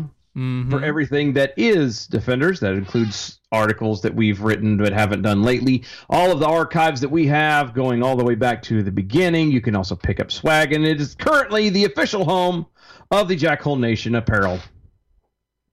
[0.05, 0.85] for mm-hmm.
[0.85, 2.61] everything that is Defenders.
[2.61, 5.83] That includes articles that we've written but haven't done lately.
[6.09, 9.51] All of the archives that we have going all the way back to the beginning.
[9.51, 12.67] You can also pick up swag, and it is currently the official home
[13.11, 14.61] of the Jackhole Nation apparel.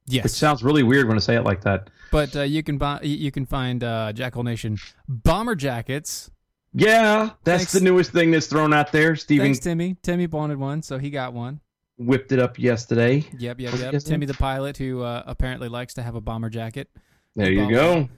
[0.08, 0.24] Yes.
[0.24, 1.92] Which sounds really weird when I say it like that.
[2.12, 6.32] But uh, you can buy, you can find uh, Jackal Nation bomber jackets.
[6.74, 7.72] Yeah, that's Thanks.
[7.74, 9.16] the newest thing that's thrown out there.
[9.16, 9.96] Steven Thanks, Timmy.
[10.04, 11.60] Timmy wanted one, so he got one.
[11.98, 13.26] whipped it up yesterday.
[13.38, 14.04] Yep, yep, yep.
[14.04, 16.90] Timmy the pilot, who uh, apparently likes to have a bomber jacket.
[17.36, 18.10] There you go.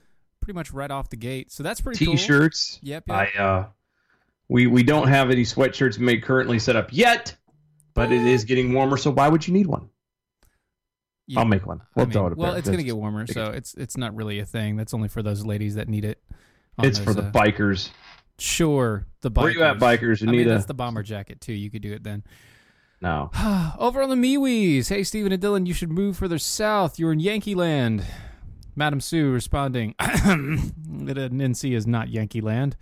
[0.41, 1.51] Pretty much right off the gate.
[1.51, 2.15] So that's pretty cool.
[2.15, 2.79] T-shirts.
[2.81, 3.15] Yep, yep.
[3.15, 3.65] I uh,
[4.47, 7.35] we we don't have any sweatshirts made currently set up yet,
[7.93, 8.97] but it is getting warmer.
[8.97, 9.89] So why would you need one?
[11.29, 11.81] You- I'll make one.
[11.95, 14.15] We'll I mean, throw it well, it's going to get warmer, so it's it's not
[14.15, 14.75] really a thing.
[14.77, 16.19] That's only for those ladies that need it.
[16.81, 17.89] It's for the uh, bikers.
[18.39, 19.43] Sure, the bikers.
[19.43, 20.21] Where you at, bikers?
[20.21, 21.53] You I need mean, a that's the bomber jacket too.
[21.53, 22.23] You could do it then.
[22.99, 23.29] no.
[23.77, 26.97] Over on the MeWe's, hey Stephen and Dylan, you should move further south.
[26.97, 28.03] You're in Yankee Land.
[28.75, 32.77] Madam Sue responding, that NC is not Yankee Land.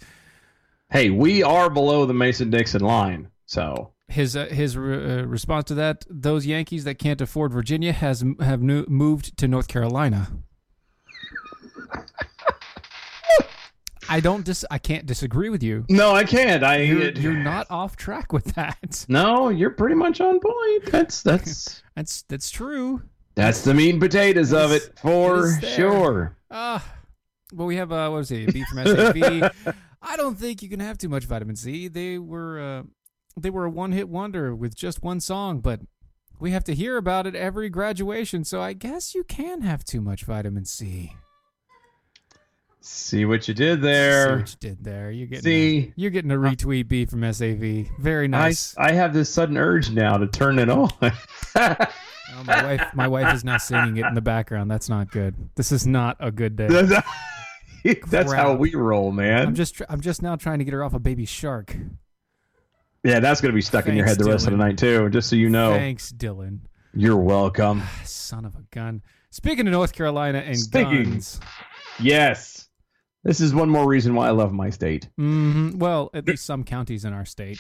[0.92, 5.65] Hey, we are below the Mason Dixon line, so His uh, his re- uh, response
[5.65, 10.30] to that: those Yankees that can't afford Virginia has have nu- moved to North Carolina.
[14.10, 15.84] I don't dis- I can't disagree with you.
[15.89, 16.63] no, I can't.
[16.63, 19.06] I You're, it- you're not off track with that.
[19.10, 20.91] No, you're pretty much on point.
[20.91, 23.02] That's that's That's that's true.
[23.36, 26.38] that's the meat and potatoes of it for it sure.
[26.50, 26.84] Ah,
[27.54, 28.54] well, we have uh, what was it?
[28.54, 29.52] B from SAB.
[30.02, 31.88] I don't think you can have too much vitamin C.
[31.89, 32.84] They were uh,
[33.38, 35.82] they were a one hit wonder with just one song, but
[36.39, 38.43] we have to hear about it every graduation.
[38.43, 41.15] So I guess you can have too much vitamin C.
[42.80, 44.38] See what you did See there.
[44.38, 45.12] what you did there.
[45.12, 45.78] You're getting See?
[45.80, 47.88] a, you're getting a retweet B from SAV.
[48.00, 48.76] Very nice.
[48.78, 50.89] I have this sudden urge now to turn it on.
[52.36, 54.69] Oh, my wife my wife is now singing it in the background.
[54.69, 55.34] That's not good.
[55.56, 56.67] This is not a good day.
[56.67, 57.04] That's,
[58.10, 59.47] that's how we roll, man.
[59.47, 61.76] I'm just I'm just now trying to get her off a baby shark.
[63.04, 65.10] Yeah, that's gonna be stuck in your head Thanks, the rest of the night too.
[65.10, 66.60] Just so you know, Thanks, Dylan.
[66.94, 67.84] you're welcome.
[68.04, 69.02] Son of a gun.
[69.30, 71.12] Speaking of North Carolina and Speaking.
[71.12, 71.40] guns,
[72.00, 72.70] Yes,
[73.24, 75.10] this is one more reason why I love my state.
[75.18, 77.60] hmm well, at least some counties in our state.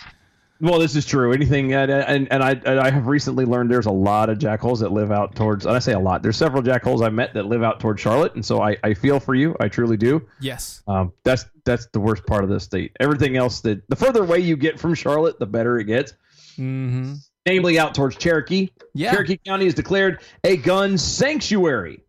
[0.59, 1.33] Well, this is true.
[1.33, 4.79] Anything, and and, and I and I have recently learned there's a lot of jackholes
[4.79, 5.65] that live out towards.
[5.65, 6.23] And I say a lot.
[6.23, 9.19] There's several jackholes I met that live out towards Charlotte, and so I, I feel
[9.19, 9.55] for you.
[9.59, 10.27] I truly do.
[10.39, 10.81] Yes.
[10.87, 12.95] Um, that's that's the worst part of this state.
[12.99, 16.13] Everything else that the further away you get from Charlotte, the better it gets.
[16.55, 17.13] hmm
[17.45, 18.69] Namely, out towards Cherokee.
[18.93, 19.11] Yeah.
[19.11, 22.01] Cherokee County is declared a gun sanctuary.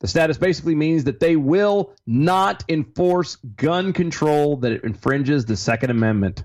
[0.00, 5.90] The status basically means that they will not enforce gun control that infringes the Second
[5.90, 6.44] Amendment.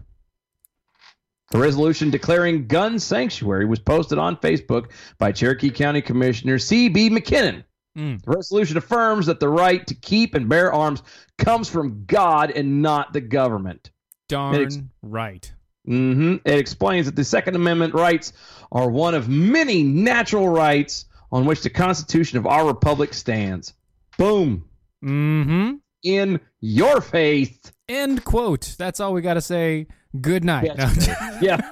[1.54, 4.90] The resolution declaring gun sanctuary was posted on Facebook
[5.20, 7.12] by Cherokee County Commissioner C.B.
[7.12, 7.64] McKinnon.
[7.96, 8.24] Mm.
[8.24, 11.04] The resolution affirms that the right to keep and bear arms
[11.38, 13.92] comes from God and not the government.
[14.30, 15.54] Darn ex- right.
[15.86, 18.34] hmm It explains that the Second Amendment rights
[18.72, 23.76] are one of many natural rights on which the Constitution of our republic stands.
[24.18, 24.68] Boom.
[25.04, 27.72] hmm In your faith.
[27.88, 28.74] End quote.
[28.80, 29.86] That's all we got to say.
[30.22, 30.72] Good night.
[31.42, 31.70] yeah.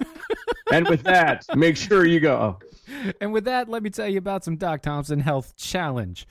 [0.72, 2.60] And with that, make sure you go.
[3.20, 6.28] And with that, let me tell you about some Doc Thompson Health Challenge.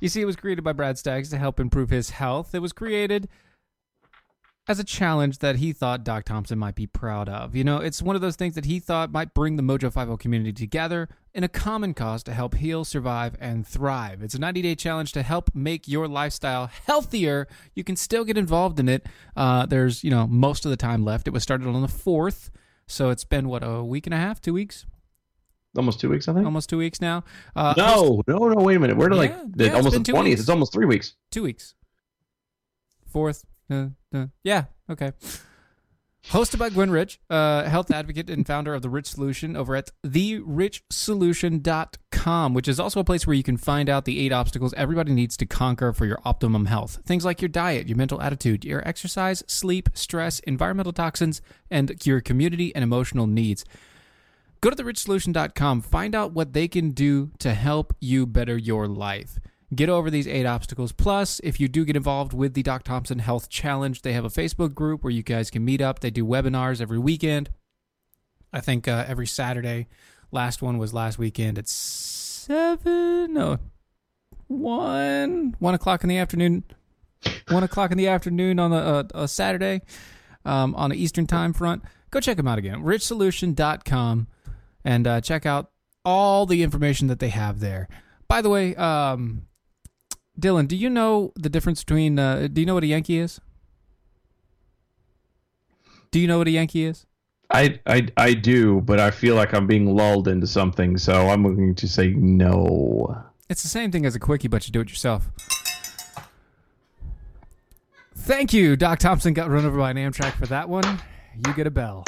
[0.00, 2.54] You see, it was created by Brad Staggs to help improve his health.
[2.54, 3.28] It was created
[4.66, 7.56] as a challenge that he thought Doc Thompson might be proud of.
[7.56, 10.16] You know, it's one of those things that he thought might bring the Mojo 50
[10.18, 14.22] community together in a common cause to help heal, survive, and thrive.
[14.22, 17.46] It's a 90 day challenge to help make your lifestyle healthier.
[17.74, 19.06] You can still get involved in it.
[19.36, 21.26] Uh, there's, you know, most of the time left.
[21.26, 22.50] It was started on the 4th.
[22.86, 24.86] So it's been, what, a week and a half, two weeks?
[25.76, 26.44] Almost two weeks, I think.
[26.44, 27.22] Almost two weeks now.
[27.54, 28.62] Uh, no, no, no.
[28.62, 28.96] Wait a minute.
[28.96, 30.24] We're to like the, yeah, almost the 20th.
[30.24, 30.40] weeks.
[30.40, 31.14] It's almost three weeks.
[31.30, 31.74] two weeks.
[33.06, 33.44] Fourth.
[33.70, 34.64] Uh, uh, yeah.
[34.90, 35.12] Okay.
[36.28, 39.90] Hosted by Gwen Rich, uh, health advocate and founder of The Rich Solution over at
[40.06, 45.12] therichsolution.com, which is also a place where you can find out the eight obstacles everybody
[45.12, 47.00] needs to conquer for your optimum health.
[47.04, 52.20] Things like your diet, your mental attitude, your exercise, sleep, stress, environmental toxins, and your
[52.20, 53.64] community and emotional needs.
[54.60, 59.40] Go to therichsolution.com, find out what they can do to help you better your life.
[59.72, 60.90] Get over these eight obstacles.
[60.90, 64.28] Plus, if you do get involved with the Doc Thompson Health Challenge, they have a
[64.28, 66.00] Facebook group where you guys can meet up.
[66.00, 67.50] They do webinars every weekend.
[68.52, 69.86] I think uh, every Saturday.
[70.32, 73.58] Last one was last weekend at seven, no,
[74.46, 76.64] one, one o'clock in the afternoon.
[77.48, 78.76] One o'clock in the afternoon on a,
[79.14, 79.82] a, a Saturday
[80.44, 81.82] um, on the Eastern time front.
[82.10, 82.82] Go check them out again.
[82.82, 84.26] richsolution.com
[84.84, 85.70] and uh, check out
[86.04, 87.88] all the information that they have there.
[88.26, 89.46] By the way, um,
[90.40, 92.18] Dylan, do you know the difference between?
[92.18, 93.40] Uh, do you know what a Yankee is?
[96.10, 97.06] Do you know what a Yankee is?
[97.52, 101.42] I, I I do, but I feel like I'm being lulled into something, so I'm
[101.42, 103.24] going to say no.
[103.48, 105.30] It's the same thing as a quickie, but you do it yourself.
[108.16, 109.34] Thank you, Doc Thompson.
[109.34, 111.00] Got run over by an Amtrak for that one.
[111.46, 112.04] You get a bell.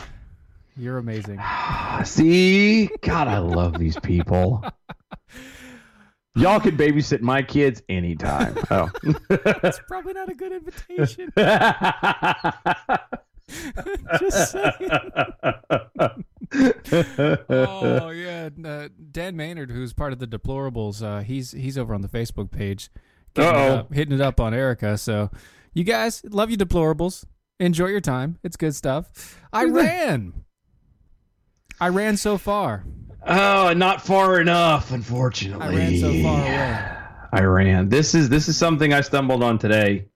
[0.77, 1.40] You're amazing.
[2.05, 4.64] See, God, I love these people.
[6.35, 8.57] Y'all can babysit my kids anytime.
[8.71, 8.88] Oh.
[9.29, 11.31] That's probably not a good invitation.
[14.18, 14.90] Just saying.
[17.51, 22.01] oh yeah, uh, Dan Maynard, who's part of the Deplorables, uh, he's he's over on
[22.01, 22.90] the Facebook page,
[23.37, 24.97] it, up, hitting it up on Erica.
[24.97, 25.31] So,
[25.75, 27.25] you guys love you, Deplorables.
[27.61, 28.38] Enjoy your time.
[28.42, 29.38] It's good stuff.
[29.53, 30.45] I ran.
[31.81, 32.85] I ran so far.
[33.26, 35.66] Oh, not far enough, unfortunately.
[35.66, 36.88] I ran so far away.
[37.32, 37.88] I ran.
[37.88, 40.06] This is this is something I stumbled on today.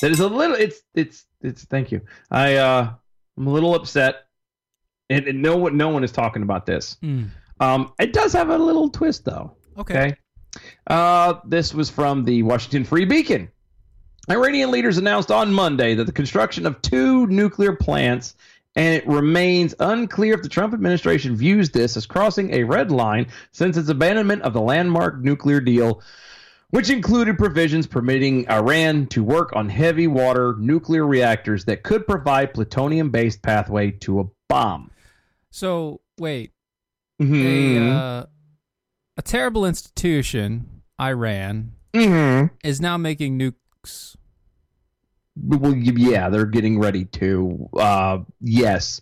[0.00, 0.56] That is a little.
[0.56, 1.64] It's it's it's.
[1.64, 2.02] Thank you.
[2.30, 2.92] I uh,
[3.36, 4.26] I'm a little upset,
[5.08, 6.96] and, and no one no one is talking about this.
[7.02, 7.30] Mm.
[7.60, 9.56] Um, it does have a little twist though.
[9.78, 9.98] Okay.
[9.98, 10.16] Okay.
[10.86, 13.50] Uh, this was from the Washington Free Beacon.
[14.30, 18.34] Iranian leaders announced on Monday that the construction of two nuclear plants,
[18.76, 23.26] and it remains unclear if the Trump administration views this as crossing a red line
[23.52, 26.02] since its abandonment of the landmark nuclear deal,
[26.70, 32.54] which included provisions permitting Iran to work on heavy water nuclear reactors that could provide
[32.54, 34.90] plutonium based pathway to a bomb.
[35.50, 36.52] So wait,
[37.18, 37.90] a Mhm.
[37.90, 38.26] uh,
[39.16, 42.54] a terrible institution, Iran, Mm-hmm.
[42.62, 44.14] is now making nukes.
[45.42, 47.68] Well, yeah, they're getting ready to.
[47.74, 49.00] Uh, yes,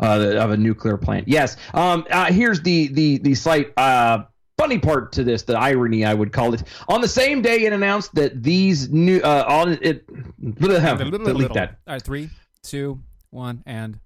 [0.00, 1.28] uh, of a nuclear plant.
[1.28, 1.56] Yes.
[1.72, 4.24] Um, uh, here's the the the slight uh,
[4.58, 6.64] funny part to this, the irony I would call it.
[6.88, 10.06] On the same day, it announced that these new uh, on it.
[10.58, 11.78] delete that.
[11.86, 12.30] All right, three,
[12.62, 13.98] two, one, and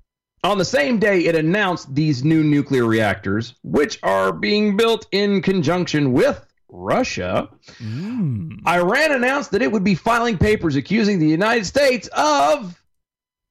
[0.44, 5.42] On the same day, it announced these new nuclear reactors, which are being built in
[5.42, 7.48] conjunction with Russia.
[7.80, 12.80] Iran announced that it would be filing papers accusing the United States of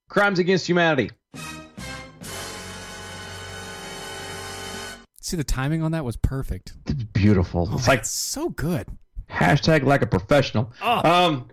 [0.09, 1.11] crimes against humanity.
[5.21, 6.73] see the timing on that was perfect.
[7.13, 7.67] Beautiful.
[7.73, 8.87] It's like so good.
[9.29, 10.71] hashtag like a professional.
[10.81, 11.49] Um,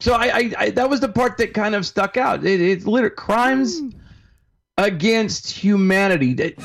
[0.00, 2.44] so I, I, I that was the part that kind of stuck out.
[2.44, 3.80] It, it's literally crimes
[4.76, 6.34] against humanity.
[6.34, 6.58] That-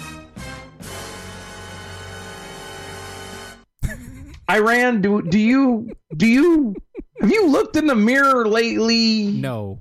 [4.49, 6.75] Iran, do do you do you
[7.19, 9.27] have you looked in the mirror lately?
[9.27, 9.79] No.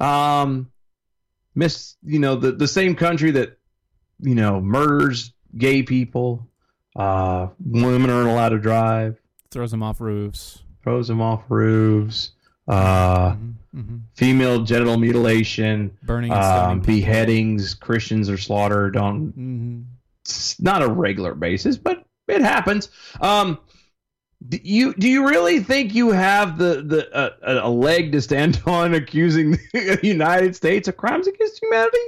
[0.00, 0.70] Um,
[1.54, 3.58] miss, you know the the same country that
[4.20, 6.48] you know murders gay people.
[6.96, 9.20] Uh, women aren't allowed to drive.
[9.50, 10.62] Throws them off roofs.
[10.82, 12.32] Throws them off roofs.
[12.66, 13.96] Uh, mm-hmm.
[14.14, 17.74] female genital mutilation, Burning um, beheadings.
[17.74, 19.82] Christians are slaughtered on Mm-hmm.
[20.22, 22.88] it's not a regular basis, but it happens.
[23.20, 23.58] Um,
[24.46, 28.60] do you do you really think you have the the uh, a leg to stand
[28.66, 31.98] on accusing the United States of crimes against humanity?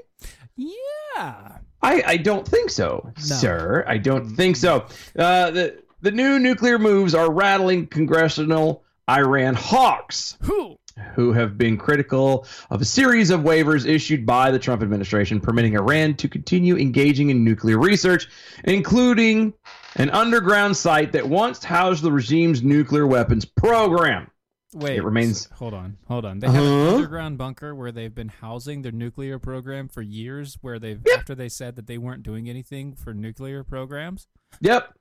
[0.57, 1.59] Yeah.
[1.83, 3.85] I, I don't think so, sir.
[3.87, 4.87] I don't think so.
[5.17, 10.77] Uh, the the new nuclear moves are rattling congressional Iran hawks Who?
[11.15, 15.75] who have been critical of a series of waivers issued by the Trump administration permitting
[15.75, 18.29] Iran to continue engaging in nuclear research,
[18.65, 19.53] including
[19.97, 24.31] an underground site that once housed the regime's nuclear weapons program.
[24.75, 24.97] Wait.
[24.99, 25.97] It remains- Hold on.
[26.07, 26.39] Hold on.
[26.39, 26.95] They have an Uh-huh.
[26.97, 30.59] underground bunker where they've been housing their nuclear program for years.
[30.61, 34.27] Where they've after they said that they weren't doing anything for nuclear programs.
[34.61, 34.93] Yep.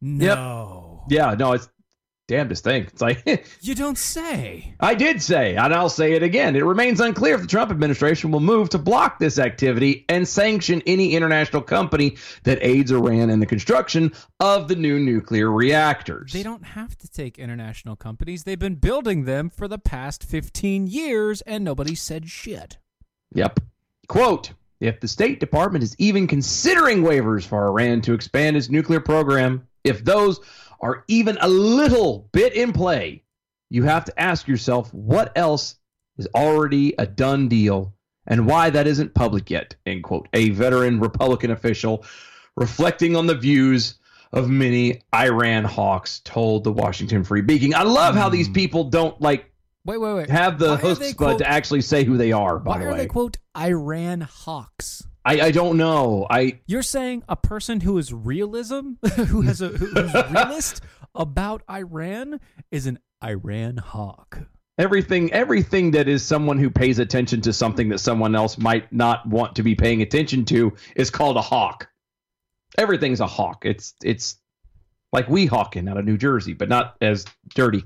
[0.00, 1.04] No.
[1.08, 1.68] Yeah, no, it's
[2.32, 2.84] damnedest thing.
[2.84, 4.74] It's like You don't say.
[4.80, 6.56] I did say, and I'll say it again.
[6.56, 10.82] It remains unclear if the Trump administration will move to block this activity and sanction
[10.86, 16.32] any international company that aids Iran in the construction of the new nuclear reactors.
[16.32, 18.44] They don't have to take international companies.
[18.44, 22.78] They've been building them for the past 15 years and nobody said shit.
[23.34, 23.60] Yep.
[24.08, 29.00] Quote If the State Department is even considering waivers for Iran to expand its nuclear
[29.00, 30.40] program, if those
[30.82, 33.22] are even a little bit in play,
[33.70, 35.76] you have to ask yourself what else
[36.18, 37.94] is already a done deal
[38.26, 39.74] and why that isn't public yet.
[39.86, 40.28] End quote.
[40.32, 42.04] A veteran Republican official
[42.56, 43.94] reflecting on the views
[44.32, 47.74] of many Iran hawks told the Washington Free Beacon.
[47.74, 48.54] I love how these hmm.
[48.54, 49.52] people don't like
[49.84, 50.30] Wait, wait, wait.
[50.30, 52.58] have the are chutzpah quote- to actually say who they are.
[52.58, 55.02] By Why the are way, they quote Iran hawks?
[55.24, 56.26] I, I don't know.
[56.28, 60.82] I You're saying a person who is realism, who has a who's realist
[61.14, 64.38] about Iran, is an Iran hawk.
[64.78, 69.24] everything everything that is someone who pays attention to something that someone else might not
[69.26, 71.88] want to be paying attention to is called a hawk.
[72.78, 73.64] Everything's a hawk.
[73.64, 74.38] It's it's
[75.12, 77.84] like we hawking out of New Jersey, but not as dirty.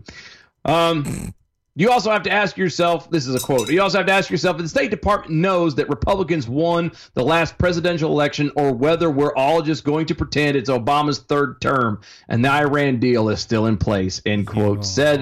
[0.65, 1.35] Um
[1.79, 3.71] you also have to ask yourself this is a quote.
[3.71, 7.23] You also have to ask yourself if the State Department knows that Republicans won the
[7.23, 12.01] last presidential election or whether we're all just going to pretend it's Obama's third term
[12.29, 14.23] and the Iran deal is still in place.
[14.25, 14.87] End quote.
[14.87, 15.21] Said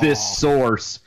[0.00, 1.00] this source.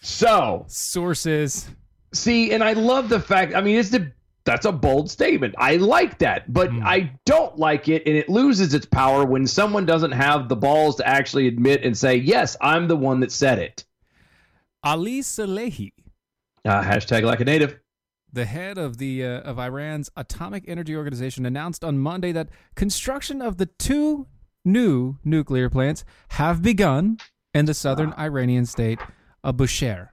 [0.00, 1.66] So Sources.
[2.12, 3.52] see, and I love the fact.
[3.54, 4.12] I mean, it's the
[4.44, 5.56] that's a bold statement.
[5.58, 6.82] I like that, but hmm.
[6.84, 10.96] I don't like it, and it loses its power when someone doesn't have the balls
[10.96, 13.84] to actually admit and say, "Yes, I'm the one that said it."
[14.84, 15.92] Ali Salehi,
[16.64, 17.80] Uh, hashtag like a native.
[18.32, 23.40] the head of the uh, of Iran's Atomic Energy Organization, announced on Monday that construction
[23.40, 24.26] of the two
[24.64, 27.18] new nuclear plants have begun
[27.54, 28.98] in the southern Iranian state
[29.42, 30.08] of Bushehr.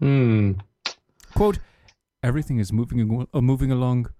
[0.00, 0.52] Hmm.
[1.34, 1.58] Quote,
[2.22, 4.10] everything is moving uh, moving along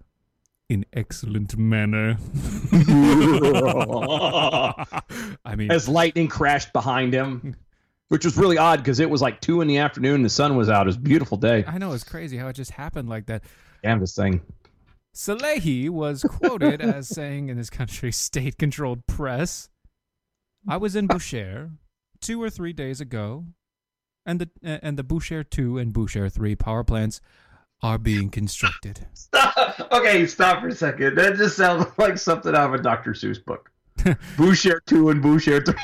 [0.69, 2.17] in excellent manner.
[5.45, 7.55] I mean, As lightning crashed behind him,
[8.09, 10.23] which was really odd because it was like two in the afternoon.
[10.23, 10.83] The sun was out.
[10.83, 11.63] It was a beautiful day.
[11.67, 13.43] I know it's crazy how it just happened like that.
[13.83, 14.41] Damn this thing.
[15.15, 19.69] Salehi was quoted as saying in this country's state controlled press,
[20.67, 21.71] I was in Bushehr
[22.21, 23.45] two or three days ago,
[24.25, 27.21] and the uh, and the Bushehr 2 and Bushehr 3 power plants
[27.81, 29.07] are being constructed.
[29.13, 29.91] Stop.
[29.91, 31.17] Okay, stop for a second.
[31.17, 33.11] That just sounds like something out of a Dr.
[33.11, 33.71] Seuss book.
[34.37, 35.75] Bushehr two and Bushehr three.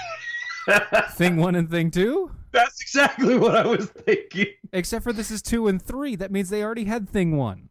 [1.11, 2.31] Thing one and thing two?
[2.51, 4.47] That's exactly what I was thinking.
[4.73, 6.15] Except for this is two and three.
[6.15, 7.69] That means they already had thing one.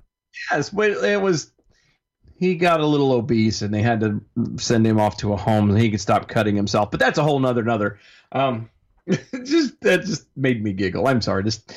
[0.51, 1.53] Yes, but it was
[2.39, 4.23] he got a little obese and they had to
[4.57, 6.91] send him off to a home so he could stop cutting himself.
[6.91, 7.99] But that's a whole nother another.
[8.31, 8.71] Um,
[9.45, 11.09] just that just made me giggle.
[11.09, 11.43] I'm sorry.
[11.43, 11.73] Just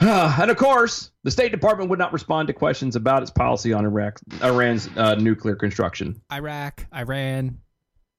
[0.00, 3.72] uh, and of course, the State Department would not respond to questions about its policy
[3.72, 6.20] on Iraq, Iran's uh, nuclear construction.
[6.32, 7.58] Iraq, Iran,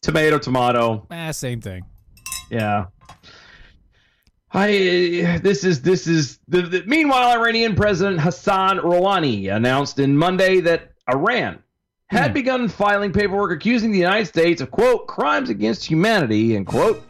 [0.01, 1.07] Tomato, tomato.
[1.11, 1.85] ah, same thing.
[2.49, 2.85] Yeah.
[4.51, 10.59] I this is this is the, the meanwhile Iranian President Hassan Rouhani announced in Monday
[10.61, 11.63] that Iran
[12.07, 12.33] had hmm.
[12.33, 17.03] begun filing paperwork accusing the United States of quote crimes against humanity and quote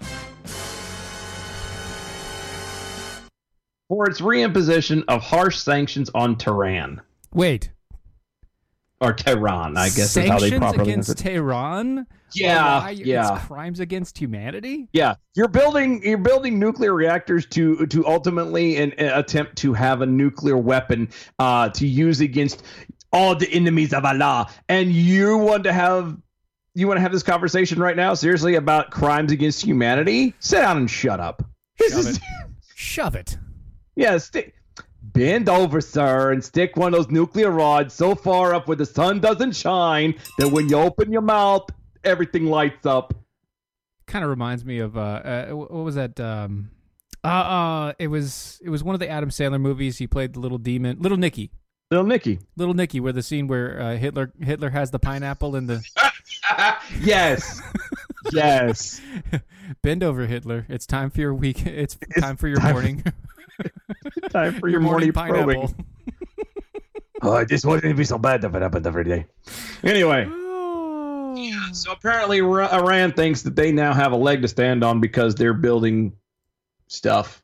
[3.90, 7.02] for its reimposition of harsh sanctions on Tehran.
[7.34, 7.72] Wait,
[9.04, 11.24] or Tehran, I guess is how they properly against pronounce it.
[11.24, 12.08] Tehran?
[12.34, 13.40] Yeah, yeah.
[13.46, 14.88] Crimes against humanity.
[14.94, 20.02] Yeah, you're building you're building nuclear reactors to to ultimately an, uh, attempt to have
[20.02, 22.64] a nuclear weapon uh, to use against
[23.12, 26.18] all the enemies of Allah, and you want to have
[26.74, 30.34] you want to have this conversation right now seriously about crimes against humanity?
[30.40, 31.44] Sit down and shut up.
[31.80, 32.24] Shove is it.
[32.76, 33.38] Shove it.
[33.96, 34.56] yeah, stick.
[35.14, 38.86] Bend over, sir, and stick one of those nuclear rods so far up where the
[38.86, 41.70] sun doesn't shine that when you open your mouth,
[42.04, 43.14] everything lights up.
[44.08, 46.20] Kind of reminds me of uh, uh, what was that?
[46.20, 46.72] Um,
[47.24, 49.98] uh, uh, it was it was one of the Adam Sandler movies.
[50.00, 51.52] He played the little demon, Little Nicky.
[51.92, 52.40] Little Nicky.
[52.58, 55.86] Little Nicky, where the scene where uh, Hitler Hitler has the pineapple in the
[57.00, 57.62] yes.
[58.32, 59.00] yes.
[59.84, 60.66] bend over Hitler.
[60.70, 61.66] It's time for your week.
[61.66, 63.04] It's, time for your time- morning.
[64.30, 65.74] Time for your, morning, probing.
[67.26, 69.26] Oh, I just wanted to be so bad if it happened every day.
[69.82, 70.26] Anyway,
[71.72, 75.54] so apparently Iran thinks that they now have a leg to stand on because they're
[75.54, 76.18] building
[76.88, 77.42] stuff.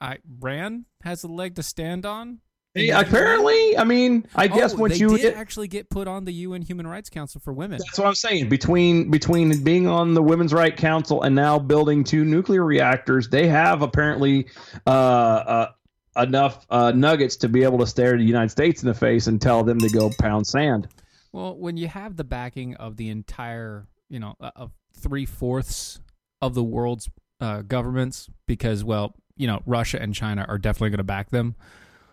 [0.00, 2.38] I Ran has a leg to stand on.
[2.74, 6.32] Hey, apparently, I mean, I guess Oh, once you did actually get put on the
[6.32, 7.78] UN Human Rights Council for women.
[7.84, 8.48] that's what I'm saying.
[8.48, 13.48] Between between being on the Women's Right Council and now building two nuclear reactors, they
[13.48, 14.46] have apparently
[14.86, 15.72] uh, uh,
[16.16, 19.40] enough uh, nuggets to be able to stare the United States in the face and
[19.42, 20.86] tell them to go pound sand.
[21.32, 26.00] Well, when you have the backing of the entire, you know, uh, of three fourths
[26.40, 27.08] of the world's
[27.40, 31.56] uh, governments, because well, you know, Russia and China are definitely going to back them.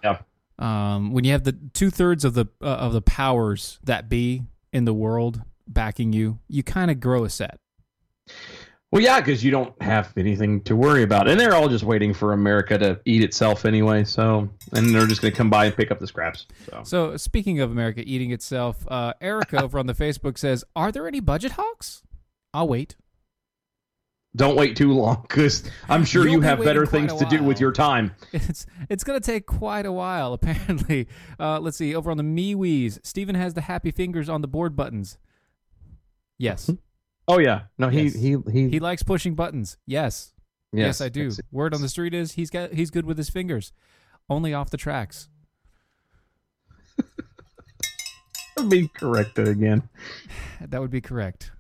[0.04, 0.20] Yeah.
[0.60, 4.44] Um, when you have the two thirds of the uh, of the powers that be
[4.74, 7.60] in the world backing you, you kind of grow a set.
[8.92, 12.14] Well, yeah, because you don't have anything to worry about, and they're all just waiting
[12.14, 14.06] for America to eat itself anyway.
[14.06, 16.48] So, and they're just going to come by and pick up the scraps.
[16.70, 20.92] So, So, speaking of America eating itself, uh, Erica over on the Facebook says, "Are
[20.92, 22.02] there any budget hawks?"
[22.54, 22.96] I'll wait.
[24.36, 27.42] Don't wait too long, because I'm sure You'll you have waiting better things to do
[27.44, 28.14] with your time.
[28.34, 31.08] It's it's gonna take quite a while, apparently.
[31.40, 31.96] Uh, let's see.
[31.96, 35.18] Over on the MeWe's, Steven has the happy fingers on the board buttons.
[36.38, 36.70] Yes,
[37.28, 38.14] Oh yeah, no, he Yes.
[38.14, 39.78] he he, he likes pushing buttons.
[39.86, 40.32] Yes,
[40.72, 41.26] yes, I do.
[41.26, 41.42] Yes.
[41.52, 43.74] Word on the street is he's got he's good with his fingers,
[44.30, 45.28] only off the tracks.
[48.58, 49.90] Let me correct it again.
[50.70, 51.52] That would be correct.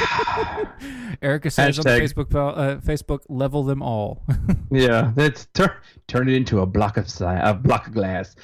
[1.22, 4.22] Erica says on the Hashtag- Facebook uh, Facebook level them all.
[4.74, 8.34] Yeah, that's tur- turn it into a block of si- a block of glass.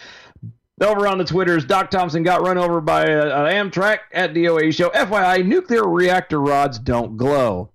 [0.80, 4.90] Over on the Twitters, Doc Thompson got run over by an Amtrak at DOA show.
[4.90, 7.72] FYI, nuclear reactor rods don't glow.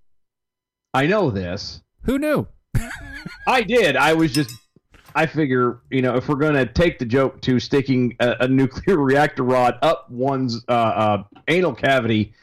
[0.93, 1.81] I know this.
[2.03, 2.47] Who knew?
[3.47, 3.95] I did.
[3.97, 4.55] I was just.
[5.15, 8.47] I figure, you know, if we're going to take the joke to sticking a, a
[8.47, 12.33] nuclear reactor rod up one's uh, uh, anal cavity,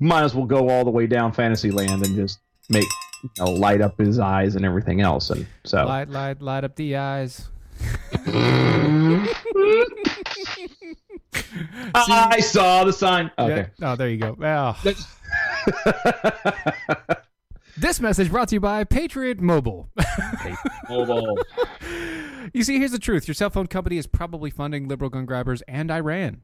[0.00, 2.88] might as well go all the way down Fantasyland and just make,
[3.22, 5.30] you know, light up his eyes and everything else.
[5.30, 5.84] And so.
[5.84, 7.48] Light, light, light up the eyes.
[11.94, 13.30] I saw the sign.
[13.38, 13.68] Okay.
[13.78, 13.92] Yeah.
[13.92, 14.36] Oh, there you go.
[14.38, 14.76] Well,
[17.76, 19.88] this message brought to you by Patriot Mobile.
[20.88, 21.38] Mobile.
[22.52, 25.62] you see, here's the truth: your cell phone company is probably funding liberal gun grabbers
[25.62, 26.42] and Iran.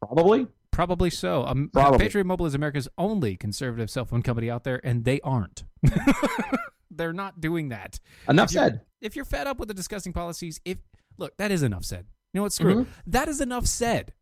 [0.00, 0.46] Probably.
[0.78, 1.44] Probably so.
[1.44, 1.98] Um, Probably.
[1.98, 5.64] Patriot Mobile is America's only conservative cell phone company out there, and they aren't.
[6.92, 7.98] They're not doing that.
[8.28, 8.80] Enough If said.
[9.00, 10.78] If you're fed up with the disgusting policies, if
[11.16, 12.06] look, that is enough said.
[12.32, 12.52] You know what?
[12.52, 12.84] Screw.
[12.84, 12.90] Mm-hmm.
[13.08, 14.12] That is enough said.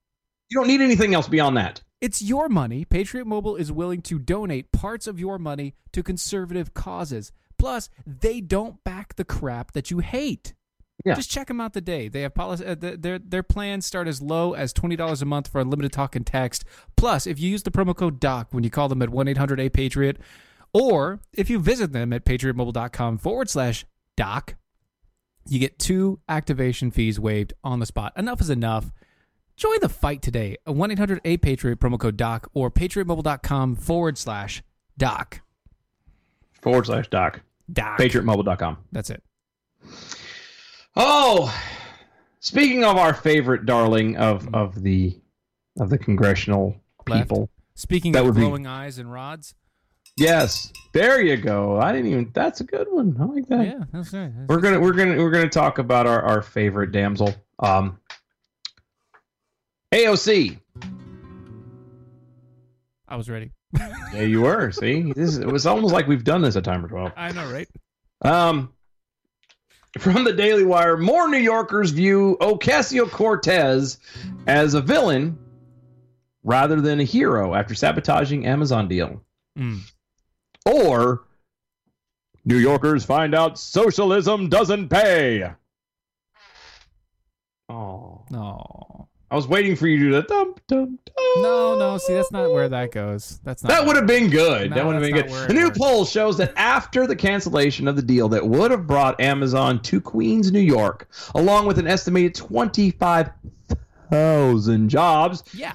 [0.48, 1.82] You don't need anything else beyond that.
[2.00, 2.86] It's your money.
[2.86, 7.32] Patriot Mobile is willing to donate parts of your money to conservative causes.
[7.58, 10.54] Plus, they don't back the crap that you hate.
[11.04, 11.14] Yeah.
[11.14, 12.08] Just check them out today.
[12.08, 12.64] They have policy.
[12.64, 15.92] Uh, th- their their plans start as low as twenty dollars a month for unlimited
[15.92, 16.64] talk and text.
[16.96, 19.36] Plus, if you use the promo code DOC when you call them at one eight
[19.36, 20.18] hundred A Patriot,
[20.72, 23.84] Or if you visit them at patriotmobile.com forward slash
[24.16, 24.56] doc,
[25.48, 28.12] you get two activation fees waived on the spot.
[28.16, 28.92] Enough is enough.
[29.56, 30.56] Join the fight today.
[30.66, 34.62] A 1 800 A Patriot promo code DOC or patriotmobile.com forward slash
[34.98, 35.40] DOC.
[36.60, 37.40] Forward slash doc.
[37.72, 37.98] Doc.
[37.98, 38.78] PatriotMobile.com.
[38.92, 39.22] That's it.
[40.96, 41.54] Oh,
[42.40, 45.20] speaking of our favorite darling of of the
[45.78, 46.76] of the congressional
[47.08, 47.22] Left.
[47.28, 47.50] people.
[47.74, 49.54] Speaking That of would be- glowing eyes and rods.
[50.16, 51.78] Yes, there you go.
[51.78, 52.30] I didn't even.
[52.32, 53.14] That's a good one.
[53.20, 53.66] I like that.
[53.66, 54.28] Yeah, that's right.
[54.32, 57.34] That's- We're gonna we're gonna we're gonna talk about our our favorite damsel.
[57.58, 57.98] Um,
[59.92, 60.58] AOC.
[63.08, 63.52] I was ready.
[64.14, 64.72] Yeah, you were.
[64.72, 67.12] See, this is, it was almost like we've done this a time or twelve.
[67.16, 67.68] I know, right?
[68.22, 68.72] Um,
[69.98, 73.98] from the Daily Wire, more New Yorkers view Ocasio Cortez
[74.46, 75.38] as a villain
[76.42, 79.22] rather than a hero after sabotaging Amazon deal.
[79.58, 79.80] Mm.
[80.64, 81.24] Or
[82.44, 85.50] New Yorkers find out socialism doesn't pay.
[87.68, 88.85] Oh, No.
[89.30, 91.42] I was waiting for you to do the dump, dum dum.
[91.42, 91.98] No, no.
[91.98, 93.40] See, that's not where that goes.
[93.42, 93.70] That's not.
[93.70, 94.70] That would have been good.
[94.70, 95.28] No, that would have been good.
[95.48, 95.78] The new works.
[95.78, 100.00] poll shows that after the cancellation of the deal that would have brought Amazon to
[100.00, 105.72] Queens, New York, along with an estimated 25,000 jobs, Yeah.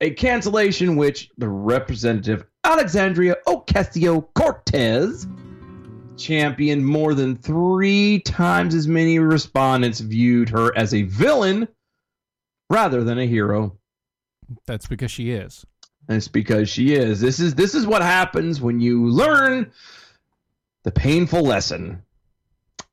[0.00, 5.26] a cancellation which the representative Alexandria Ocasio Cortez
[6.16, 11.66] championed more than three times as many respondents viewed her as a villain
[12.72, 13.76] rather than a hero.
[14.66, 15.64] That's because she is.
[16.08, 17.20] That's because she is.
[17.20, 19.70] This is this is what happens when you learn
[20.82, 22.02] the painful lesson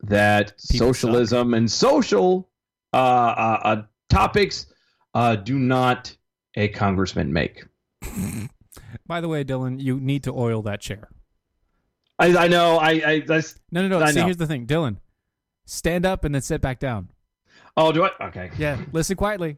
[0.03, 2.47] that People socialism and social
[2.93, 4.67] uh, uh, uh, topics
[5.13, 6.15] uh, do not
[6.55, 7.65] a congressman make.
[9.07, 11.09] By the way, Dylan, you need to oil that chair.
[12.19, 12.77] I, I know.
[12.77, 14.05] I, I that's, No, no, no.
[14.05, 14.25] I See, know.
[14.25, 14.97] here's the thing, Dylan.
[15.65, 17.09] Stand up and then sit back down.
[17.77, 18.11] oh, do I?
[18.27, 18.51] Okay.
[18.57, 18.77] Yeah.
[18.91, 19.57] Listen quietly.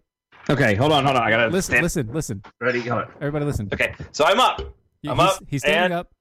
[0.50, 0.76] Okay.
[0.76, 1.06] Hold on.
[1.06, 1.24] Hold on.
[1.24, 1.72] I gotta Listen.
[1.72, 1.84] stand.
[1.84, 2.10] Listen.
[2.14, 2.44] Listen.
[2.60, 2.82] Ready?
[2.82, 3.12] Hold on.
[3.18, 3.70] Everybody, listen.
[3.74, 3.94] Okay.
[4.12, 4.60] So I'm up.
[5.08, 5.44] I'm he's, up.
[5.48, 6.12] He's standing and- up.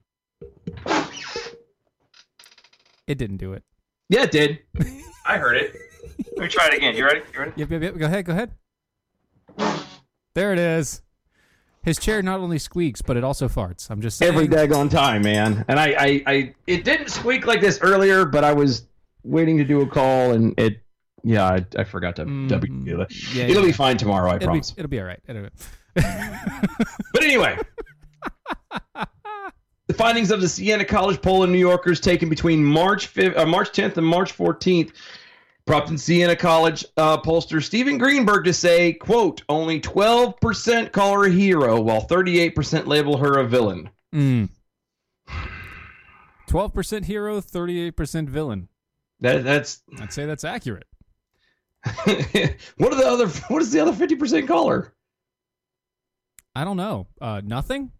[3.07, 3.65] It didn't do it.
[4.09, 4.61] Yeah, it did.
[5.27, 5.75] I heard it.
[6.37, 6.95] Let me try it again.
[6.97, 7.21] You ready?
[7.33, 7.53] You ready?
[7.57, 7.99] Yep, yep, yep.
[7.99, 8.25] Go ahead.
[8.25, 8.53] Go ahead.
[10.35, 11.03] There it is.
[11.83, 13.91] His chair not only squeaks, but it also farts.
[13.91, 14.33] I'm just saying.
[14.33, 15.65] every daggone time, man.
[15.67, 18.87] And I, I, I, it didn't squeak like this earlier, but I was
[19.25, 20.81] waiting to do a call, and it,
[21.25, 22.49] yeah, I, I forgot to Mhm.
[22.49, 23.07] W.
[23.35, 23.67] Yeah, It'll yeah.
[23.67, 24.75] be fine tomorrow, I It'll be, promise.
[24.77, 25.21] it'll be all right.
[27.13, 27.59] But anyway,
[29.87, 33.47] the findings of the Siena College poll in New Yorkers taken between March 5th, uh,
[33.47, 34.93] March 10th and March 14th
[35.67, 41.31] prompted Siena College uh, pollster Steven Greenberg to say, "quote Only 12% call her a
[41.31, 44.49] hero, while 38% label her a villain." Mm.
[46.49, 48.69] 12% hero, 38% villain.
[49.21, 50.87] That, that's I'd say that's accurate.
[52.77, 53.29] What are the other?
[53.49, 54.93] What is the other 50% caller?
[56.55, 57.07] I don't know.
[57.21, 57.93] Uh, nothing?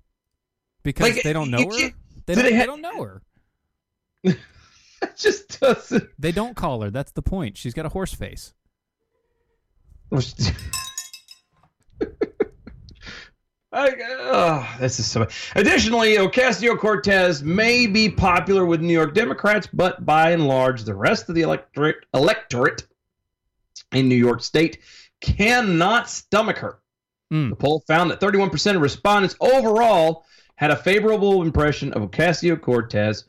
[0.83, 1.71] Because Like, they don't know her?
[1.71, 3.23] They do don't, they they don't know her.
[5.03, 6.11] It just doesn't.
[6.19, 6.91] They don't call her.
[6.91, 7.57] That's the point.
[7.57, 8.53] She's got a horse face.
[13.73, 15.29] I, oh, this is so.
[15.55, 20.95] Additionally, Ocasio Cortez may be popular with New York Democrats, but by and large, the
[20.95, 22.87] rest of the electorate electorate
[23.93, 24.79] in New York State
[25.21, 26.79] cannot stomach her.
[27.33, 27.51] Mm.
[27.51, 30.25] The poll found that 31% of respondents overall
[30.57, 33.25] had a favorable impression of Ocasio Cortez.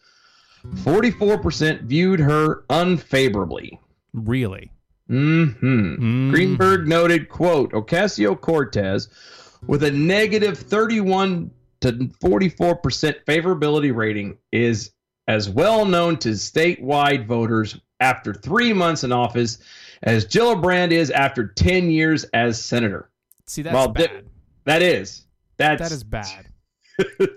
[0.65, 3.79] 44% viewed her unfavorably.
[4.13, 4.71] Really?
[5.07, 6.31] hmm Mm.
[6.31, 9.09] Greenberg noted, quote, Ocasio Cortez
[9.67, 14.91] with a negative 31 to 44% favorability rating is
[15.27, 19.59] as well known to statewide voters after three months in office
[20.03, 23.09] as Gillibrand is after 10 years as senator.
[23.47, 24.25] See, that's Well, bad.
[24.65, 25.25] That is.
[25.57, 26.47] That's, That is bad.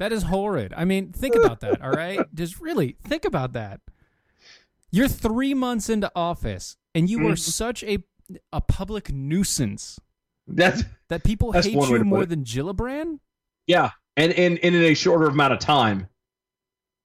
[0.00, 0.74] That is horrid.
[0.76, 2.18] I mean, think about that, all right?
[2.34, 3.80] Just really think about that.
[4.90, 7.26] You're three months into office, and you Mm-hmm.
[7.32, 7.98] are such a
[8.52, 10.00] a public nuisance
[10.48, 13.18] that's that people That's hate you more than Gillibrand.
[13.68, 16.08] yeah, and, and, and in a shorter amount of time.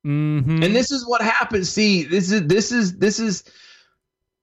[0.06, 0.64] Mm-hmm.
[0.64, 1.70] And this is what happens.
[1.70, 3.44] See, this is this is this is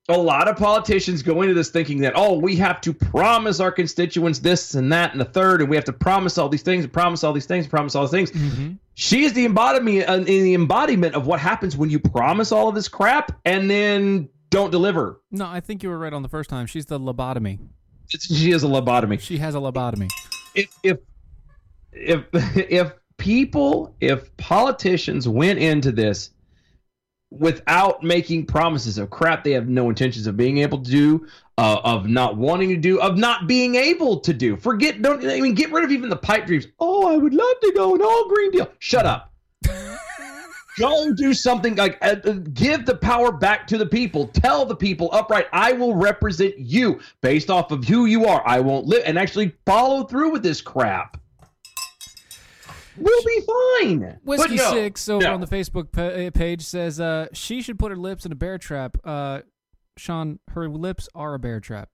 [0.08, 3.72] a lot of politicians go into this thinking that oh, we have to promise our
[3.72, 6.84] constituents this and that and the third, and we have to promise all these things,
[6.84, 8.30] and promise all these things, and promise all these things.
[8.30, 8.72] Mm-hmm.
[8.94, 12.74] She is the embodiment, uh, the embodiment of what happens when you promise all of
[12.74, 15.20] this crap and then don't deliver.
[15.30, 16.66] no, I think you were right on the first time.
[16.66, 17.58] She's the lobotomy.
[18.08, 19.20] She is a lobotomy.
[19.20, 20.08] She has a lobotomy.
[20.54, 20.98] if if
[21.92, 26.30] if if people, if politicians went into this
[27.30, 31.26] without making promises of crap they have no intentions of being able to do,
[31.58, 34.56] uh, of not wanting to do, of not being able to do.
[34.56, 36.66] Forget, don't, I mean, get rid of even the pipe dreams.
[36.78, 38.70] Oh, I would love to go an all green deal.
[38.78, 39.32] Shut up.
[40.78, 44.28] go do something like uh, uh, give the power back to the people.
[44.28, 48.42] Tell the people upright, I will represent you based off of who you are.
[48.46, 51.20] I won't live and actually follow through with this crap.
[52.98, 53.40] We'll be
[53.80, 54.18] fine.
[54.24, 55.34] Whiskey But no, Six over no.
[55.34, 58.96] on the Facebook page says uh, she should put her lips in a bear trap.
[59.04, 59.40] Uh,
[59.98, 61.88] Sean, her lips are a bear trap.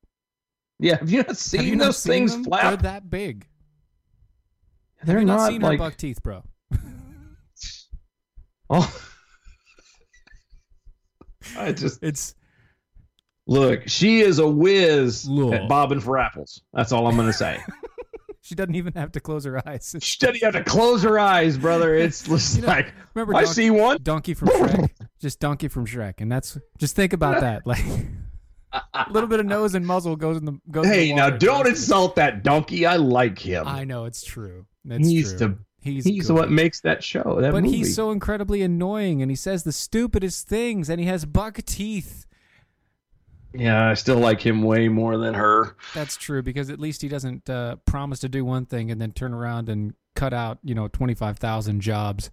[0.78, 2.44] Yeah, have you not seen you those seen things them?
[2.44, 2.62] flap?
[2.62, 3.46] They're that big.
[5.04, 6.42] They're Have you not, not seen like her buck teeth, bro.
[8.70, 9.02] oh.
[11.56, 12.34] I just It's
[13.46, 13.82] look.
[13.88, 15.54] She is a whiz Look.
[15.54, 16.62] at bobbing for apples.
[16.72, 17.58] That's all I'm gonna say.
[18.52, 19.96] she doesn't even have to close her eyes.
[20.02, 21.96] she doesn't have to close her eyes, brother.
[22.02, 23.98] It's just You know, like Remember, I see one.
[24.02, 24.90] Donkey from Shrek,
[25.20, 27.66] just Donkey from Shrek, and that's just think about that.
[27.66, 27.84] Like
[28.72, 30.84] a little bit of nose and muzzle goes in the goes.
[30.84, 32.84] in the Hey, now don't insult that donkey.
[32.84, 33.66] I like him.
[33.66, 34.66] I know it's true.
[34.88, 35.38] It's he's true.
[35.38, 36.34] the he's he's good.
[36.34, 37.38] what makes that show.
[37.40, 37.78] That but movie.
[37.78, 42.26] he's so incredibly annoying, and he says the stupidest things, and he has buck teeth.
[43.54, 45.76] Yeah, I still like him way more than her.
[45.94, 49.12] That's true because at least he doesn't uh, promise to do one thing and then
[49.12, 52.30] turn around and cut out, you know, twenty five thousand jobs.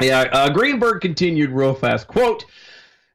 [0.00, 2.06] Yeah, uh, Greenberg continued real fast.
[2.06, 2.44] Quote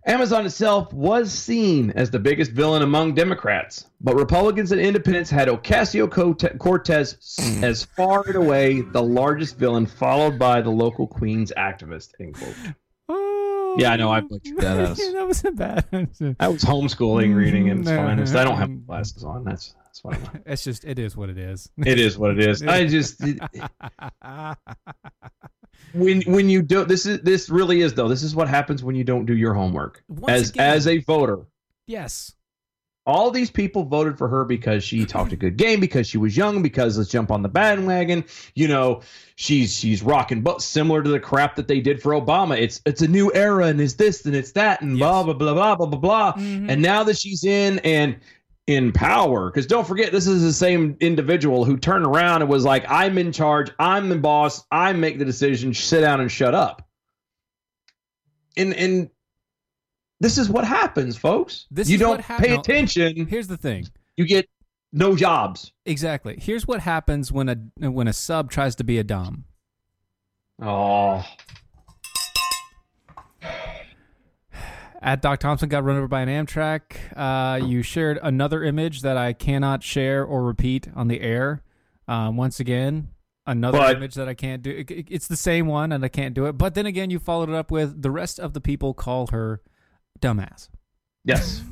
[0.08, 5.48] Amazon itself was seen as the biggest villain among Democrats, but Republicans and independents had
[5.48, 6.08] Ocasio
[6.60, 12.12] Cortez as far and away the largest villain, followed by the local Queens activist.
[12.20, 12.56] End quote.
[13.78, 14.76] Yeah, I know, I butchered that.
[14.76, 15.86] That was- that wasn't bad.
[15.92, 17.98] That was homeschooling reading and its No.
[17.98, 18.36] finest.
[18.36, 18.86] I don't have mm.
[18.86, 19.44] glasses on.
[19.44, 20.02] That's that's.
[20.06, 21.70] I'm- It's just it is what it is.
[21.86, 22.62] It is what it is.
[22.64, 23.22] I just
[25.94, 28.08] when when you do this is this really is though.
[28.08, 30.04] This is what happens when you don't do your homework.
[30.08, 31.46] Once as again- as a voter,
[31.88, 32.34] yes.
[33.06, 36.36] All these people voted for her because she talked a good game, because she was
[36.36, 38.26] young, because let's jump on the bandwagon.
[38.56, 39.02] You know,
[39.36, 42.60] she's she's rocking, but similar to the crap that they did for Obama.
[42.60, 45.54] It's it's a new era, and it's this and it's that, and blah blah blah
[45.54, 46.34] blah blah blah blah.
[46.34, 46.70] Mm-hmm.
[46.70, 48.18] And now that she's in and
[48.66, 52.66] in power, because don't forget, this is the same individual who turned around and was
[52.66, 53.70] like, "I'm in charge.
[53.78, 54.66] I'm the boss.
[54.72, 55.76] I make the decision.
[55.76, 56.88] Sit down and shut up."
[58.58, 59.10] And and
[60.20, 61.66] this is what happens, folks.
[61.72, 62.60] This you is don't pay no.
[62.60, 63.26] attention.
[63.28, 63.88] Here's the thing.
[64.18, 64.48] You get
[64.94, 65.72] no jobs.
[65.86, 66.38] Exactly.
[66.40, 67.56] Here's what happens when a
[67.90, 69.46] when a sub tries to be a dom.
[70.62, 71.26] Oh,
[75.02, 76.82] At Doc Thompson got run over by an Amtrak.
[77.16, 81.62] Uh, you shared another image that I cannot share or repeat on the air.
[82.08, 83.10] Um, once again,
[83.46, 84.72] another But- image that I can't do.
[84.72, 86.54] It- it- it's the same one, and I can't do it.
[86.54, 89.62] But then again, you followed it up with the rest of the people call her
[90.20, 90.70] dumbass.
[91.24, 91.62] yes.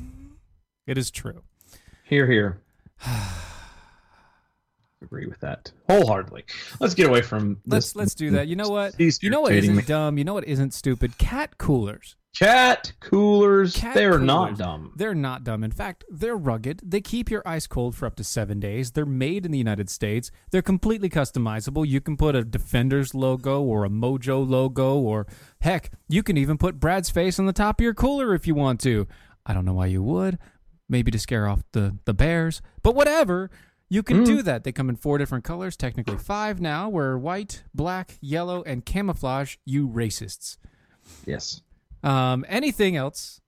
[0.86, 1.42] It is true.
[2.04, 2.60] Here, here.
[5.02, 6.44] Agree with that wholeheartedly.
[6.80, 7.96] Let's get away from Let's this.
[7.96, 8.48] let's do that.
[8.48, 8.98] You know what?
[8.98, 9.82] You know what isn't me.
[9.82, 10.18] dumb?
[10.18, 11.16] You know what isn't stupid?
[11.18, 12.16] Cat coolers.
[12.34, 13.76] Cat coolers.
[13.76, 14.26] Cat they're coolers.
[14.26, 14.92] not dumb.
[14.96, 15.62] They're not dumb.
[15.62, 16.80] In fact, they're rugged.
[16.82, 18.90] They keep your ice cold for up to seven days.
[18.90, 20.32] They're made in the United States.
[20.50, 21.86] They're completely customizable.
[21.86, 25.28] You can put a Defenders logo or a Mojo logo, or
[25.60, 28.54] heck, you can even put Brad's face on the top of your cooler if you
[28.56, 29.06] want to.
[29.46, 30.38] I don't know why you would.
[30.88, 33.50] Maybe to scare off the, the bears, but whatever.
[33.88, 34.46] You can do hmm.
[34.46, 34.64] that.
[34.64, 39.56] They come in four different colors, technically five now, where white, black, yellow, and camouflage,
[39.64, 40.56] you racists.
[41.26, 41.60] Yes.
[42.04, 43.40] Um, anything else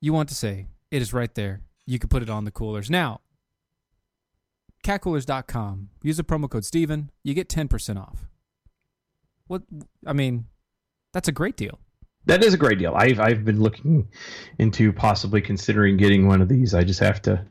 [0.00, 1.62] you want to say, it is right there.
[1.86, 2.90] You can put it on the coolers.
[2.90, 3.22] Now,
[4.84, 5.88] catcoolers.com.
[6.02, 7.10] Use the promo code Steven.
[7.24, 8.28] You get 10% off.
[9.46, 9.62] What,
[10.06, 10.46] I mean,
[11.12, 11.78] that's a great deal.
[12.26, 12.92] That is a great deal.
[12.94, 14.06] I've I've been looking
[14.58, 16.74] into possibly considering getting one of these.
[16.74, 17.46] I just have to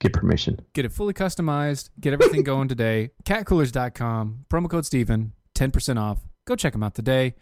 [0.00, 0.58] get permission.
[0.72, 1.90] Get it fully customized.
[2.00, 3.10] Get everything going today.
[3.24, 4.46] Catcoolers.com.
[4.50, 5.32] Promo code Steven.
[5.54, 6.18] 10% off.
[6.44, 7.36] Go check them out today.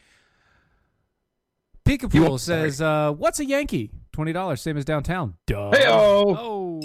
[1.86, 3.90] You Peekapool says, uh, what's a Yankee?
[4.16, 5.34] $20, same as downtown.
[5.46, 5.70] Duh.
[5.72, 6.34] Hey-o.
[6.36, 6.80] Oh.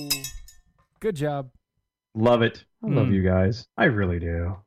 [0.99, 1.49] Good job.
[2.15, 2.65] Love it.
[2.83, 3.13] I love Mm.
[3.13, 3.65] you guys.
[3.77, 4.57] I really do.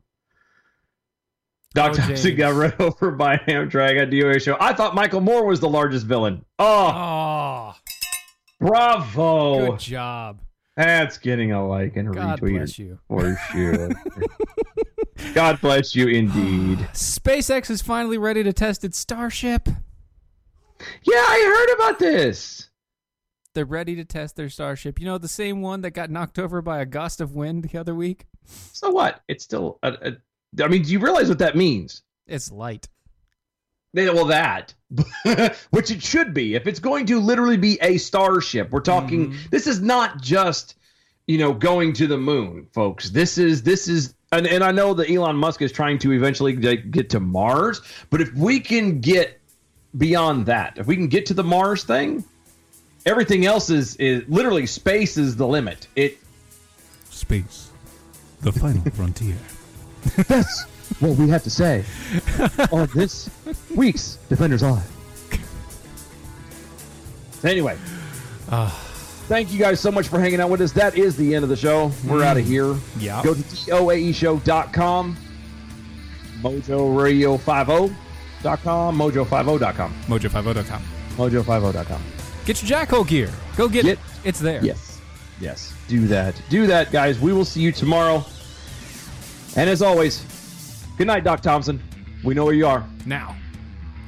[1.75, 2.37] Doc Oh, Thompson James.
[2.39, 4.57] got run over by Amtrak at DOA show.
[4.61, 6.45] I thought Michael Moore was the largest villain.
[6.59, 7.75] Oh, Oh,
[8.61, 9.71] bravo.
[9.73, 10.41] good job.
[10.77, 12.57] That's getting a like and a God retweet.
[12.59, 12.99] bless you.
[13.09, 13.91] Or sure.
[15.35, 16.79] God bless you indeed.
[16.93, 19.69] SpaceX is finally ready to test its Starship.
[21.03, 22.69] Yeah, I heard about this.
[23.55, 24.99] They're ready to test their Starship.
[24.99, 27.79] You know, the same one that got knocked over by a gust of wind the
[27.79, 28.27] other week?
[28.73, 29.21] So what?
[29.29, 32.03] It's still a, a I mean, do you realize what that means?
[32.27, 32.89] It's light.
[33.95, 34.75] Yeah, Well, that,
[35.71, 36.55] which it should be.
[36.55, 39.31] If it's going to literally be a starship, we're talking.
[39.31, 39.47] Mm-hmm.
[39.51, 40.77] This is not just,
[41.27, 43.11] you know, going to the moon, folks.
[43.11, 46.55] This is this is, and, and I know that Elon Musk is trying to eventually
[46.55, 49.42] get to Mars, but if we can get
[49.97, 52.25] beyond that, if we can get to the Mars thing,
[53.05, 55.89] everything else is is literally space is the limit.
[55.97, 56.19] It
[57.11, 57.71] Space,
[58.41, 59.37] the final frontier.
[60.29, 60.65] That's
[60.99, 61.85] what we have to say
[62.73, 63.31] on this
[63.75, 64.91] week's Defenders Live.
[67.45, 67.77] Anyway,
[68.51, 68.71] ah.
[69.27, 70.73] thank you guys so much for hanging out with us.
[70.73, 71.87] That is the end of the show.
[72.07, 72.25] We're mm.
[72.25, 72.77] out of here.
[72.99, 73.23] Yeah.
[73.23, 75.17] Go to doaeshow.com,
[76.41, 77.97] mojoradio50.com,
[78.43, 80.83] mojo50.com, Mojo50.com.
[81.17, 82.03] mojo50.com.
[82.45, 83.31] Get your Jackhole gear.
[83.57, 83.99] Go get, Get- it.
[84.25, 84.61] It's there.
[84.65, 85.01] Yes.
[85.41, 85.73] Yes.
[85.89, 86.41] Do that.
[86.49, 87.19] Do that, guys.
[87.21, 88.25] We will see you tomorrow.
[89.57, 90.25] And as always,
[90.97, 91.81] good night, Doc Thompson.
[92.25, 92.85] We know where you are.
[93.05, 93.35] Now,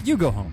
[0.05, 0.53] you go home.